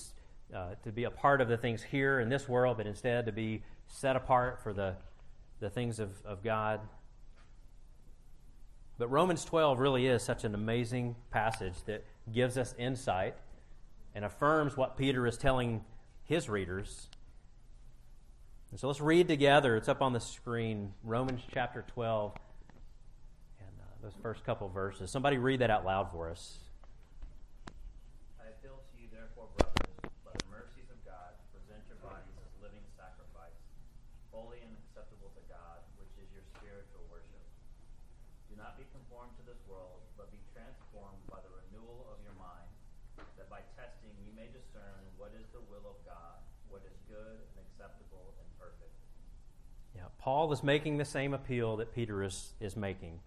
[0.54, 3.32] uh, to be a part of the things here in this world, but instead to
[3.32, 4.94] be set apart for the,
[5.58, 6.78] the things of, of God.
[8.98, 13.34] But Romans 12 really is such an amazing passage that gives us insight
[14.14, 15.84] and affirms what Peter is telling
[16.24, 17.08] his readers
[18.70, 19.74] and so let's read together.
[19.74, 22.38] It's up on the screen, Romans chapter 12,
[23.58, 25.10] and uh, those first couple verses.
[25.10, 26.62] Somebody read that out loud for us.
[28.38, 29.90] I appeal to you, therefore, brothers,
[30.22, 33.58] by the mercies of God, present your bodies as living sacrifice,
[34.30, 37.42] holy and acceptable to God, which is your spiritual worship.
[38.46, 42.38] Do not be conformed to this world, but be transformed by the renewal of your
[42.38, 42.70] mind,
[43.34, 46.38] that by testing you may discern what is the will of God,
[46.70, 48.94] what is good and acceptable and perfect.
[49.96, 53.20] Yeah, Paul is making the same appeal that Peter is, is making.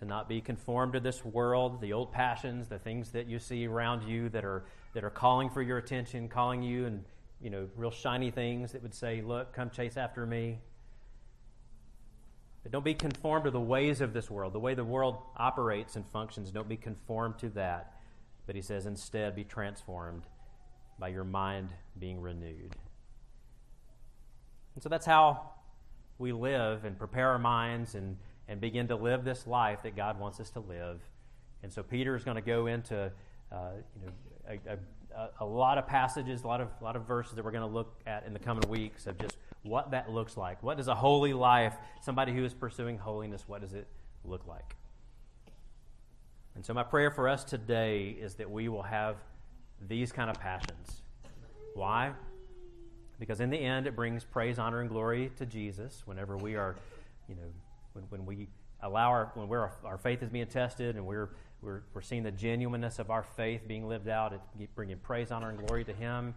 [0.00, 3.66] To not be conformed to this world, the old passions, the things that you see
[3.66, 7.04] around you that are that are calling for your attention, calling you and
[7.40, 10.58] you know, real shiny things that would say, Look, come chase after me.
[12.62, 15.96] But don't be conformed to the ways of this world, the way the world operates
[15.96, 16.50] and functions.
[16.50, 17.94] Don't be conformed to that.
[18.46, 20.22] But he says, instead, be transformed
[20.98, 21.68] by your mind
[21.98, 22.74] being renewed.
[24.78, 25.40] And so that's how
[26.18, 28.16] we live and prepare our minds and,
[28.46, 31.00] and begin to live this life that God wants us to live.
[31.64, 33.10] And so Peter is going to go into
[33.50, 37.08] uh, you know, a, a, a, lot of passages, a lot of, a lot of
[37.08, 40.12] verses that we're going to look at in the coming weeks of just what that
[40.12, 40.62] looks like.
[40.62, 43.88] What does a holy life, somebody who is pursuing holiness, what does it
[44.24, 44.76] look like?
[46.54, 49.16] And so my prayer for us today is that we will have
[49.88, 51.02] these kind of passions.
[51.74, 52.12] Why?
[53.18, 56.76] Because in the end, it brings praise, honor, and glory to Jesus whenever we are,
[57.28, 57.50] you know,
[57.92, 58.48] when, when we
[58.80, 62.30] allow our, when we're, our faith is being tested and we're, we're, we're seeing the
[62.30, 66.34] genuineness of our faith being lived out, it's bringing praise, honor, and glory to Him.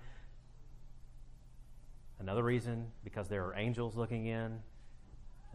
[2.19, 4.59] Another reason, because there are angels looking in.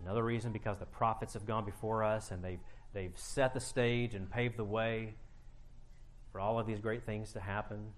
[0.03, 2.61] Another reason, because the prophets have gone before us and they've,
[2.93, 5.15] they've set the stage and paved the way
[6.31, 7.93] for all of these great things to happen.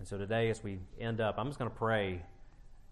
[0.00, 2.22] And so today, as we end up, I'm just going to pray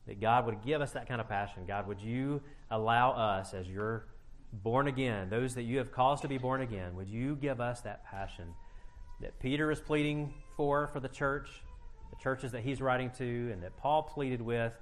[0.07, 1.65] that God would give us that kind of passion.
[1.67, 4.05] God, would you allow us, as you're
[4.53, 7.81] born again, those that you have caused to be born again, would you give us
[7.81, 8.53] that passion
[9.23, 11.49] that Peter is pleading for for the church,
[12.11, 14.75] the churches that he's writing to, and that Paul pleaded with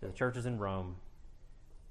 [0.00, 0.96] to the churches in Rome?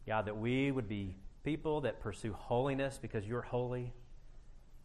[0.08, 3.94] God, that we would be people that pursue holiness because you're holy,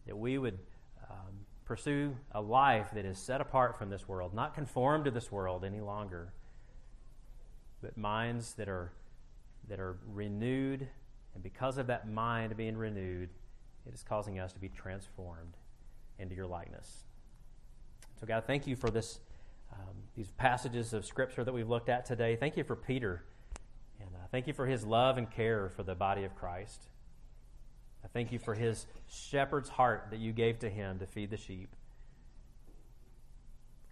[0.06, 0.58] that we would
[1.70, 5.64] pursue a life that is set apart from this world, not conformed to this world
[5.64, 6.32] any longer,
[7.80, 8.90] but minds that are,
[9.68, 10.88] that are renewed.
[11.32, 13.28] And because of that mind being renewed,
[13.86, 15.56] it is causing us to be transformed
[16.18, 17.04] into your likeness.
[18.18, 19.20] So, God, thank you for this,
[19.72, 22.34] um, these passages of Scripture that we've looked at today.
[22.34, 23.22] Thank you for Peter.
[24.00, 26.88] And uh, thank you for his love and care for the body of Christ.
[28.04, 31.36] I thank you for his shepherd's heart that you gave to him to feed the
[31.36, 31.68] sheep.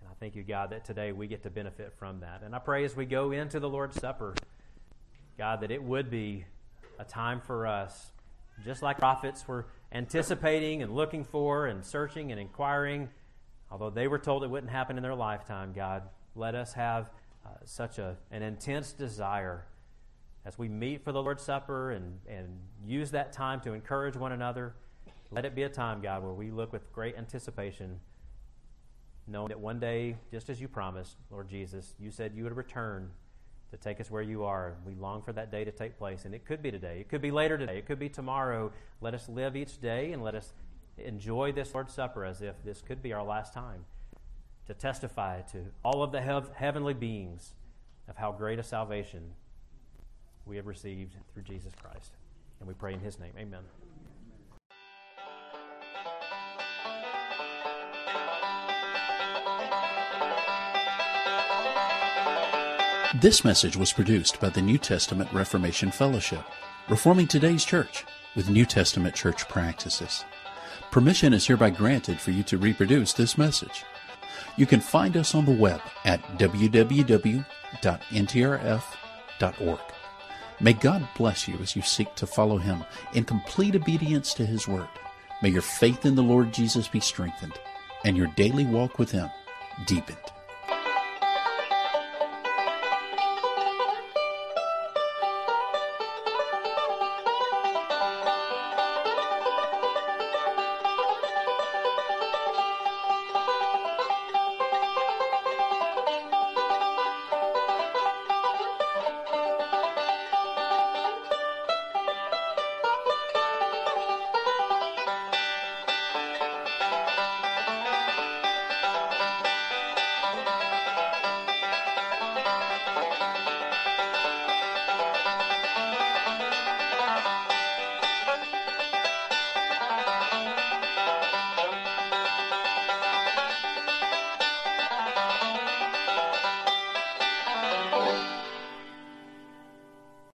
[0.01, 2.43] And I thank you, God, that today we get to benefit from that.
[2.45, 4.35] And I pray as we go into the Lord's Supper,
[5.37, 6.45] God, that it would be
[6.99, 8.11] a time for us,
[8.65, 13.09] just like prophets were anticipating and looking for and searching and inquiring,
[13.71, 16.03] although they were told it wouldn't happen in their lifetime, God,
[16.35, 17.11] let us have
[17.47, 19.65] uh, such a, an intense desire
[20.49, 22.49] as we meet for the Lord's Supper and, and
[22.83, 24.73] use that time to encourage one another.
[25.31, 28.01] Let it be a time, God, where we look with great anticipation,
[29.27, 33.11] knowing that one day, just as you promised, Lord Jesus, you said you would return
[33.71, 34.77] to take us where you are.
[34.87, 36.99] We long for that day to take place, and it could be today.
[36.99, 37.77] It could be later today.
[37.77, 38.73] It could be tomorrow.
[39.03, 40.55] Let us live each day and let us
[40.97, 43.85] enjoy this Lord's Supper as if this could be our last time
[44.67, 47.53] to testify to all of the hev- heavenly beings
[48.09, 49.33] of how great a salvation
[50.49, 52.13] we have received through Jesus Christ.
[52.59, 53.33] And we pray in His name.
[53.39, 53.61] Amen.
[63.21, 66.45] This message was produced by the New Testament Reformation Fellowship,
[66.89, 68.05] reforming today's church
[68.37, 70.25] with New Testament church practices.
[70.91, 73.85] Permission is hereby granted for you to reproduce this message.
[74.57, 77.45] You can find us on the web at www.ntrf.org.
[80.61, 82.85] May God bless you as you seek to follow Him
[83.15, 84.89] in complete obedience to His Word.
[85.41, 87.55] May your faith in the Lord Jesus be strengthened
[88.05, 89.29] and your daily walk with Him
[89.87, 90.17] deepened.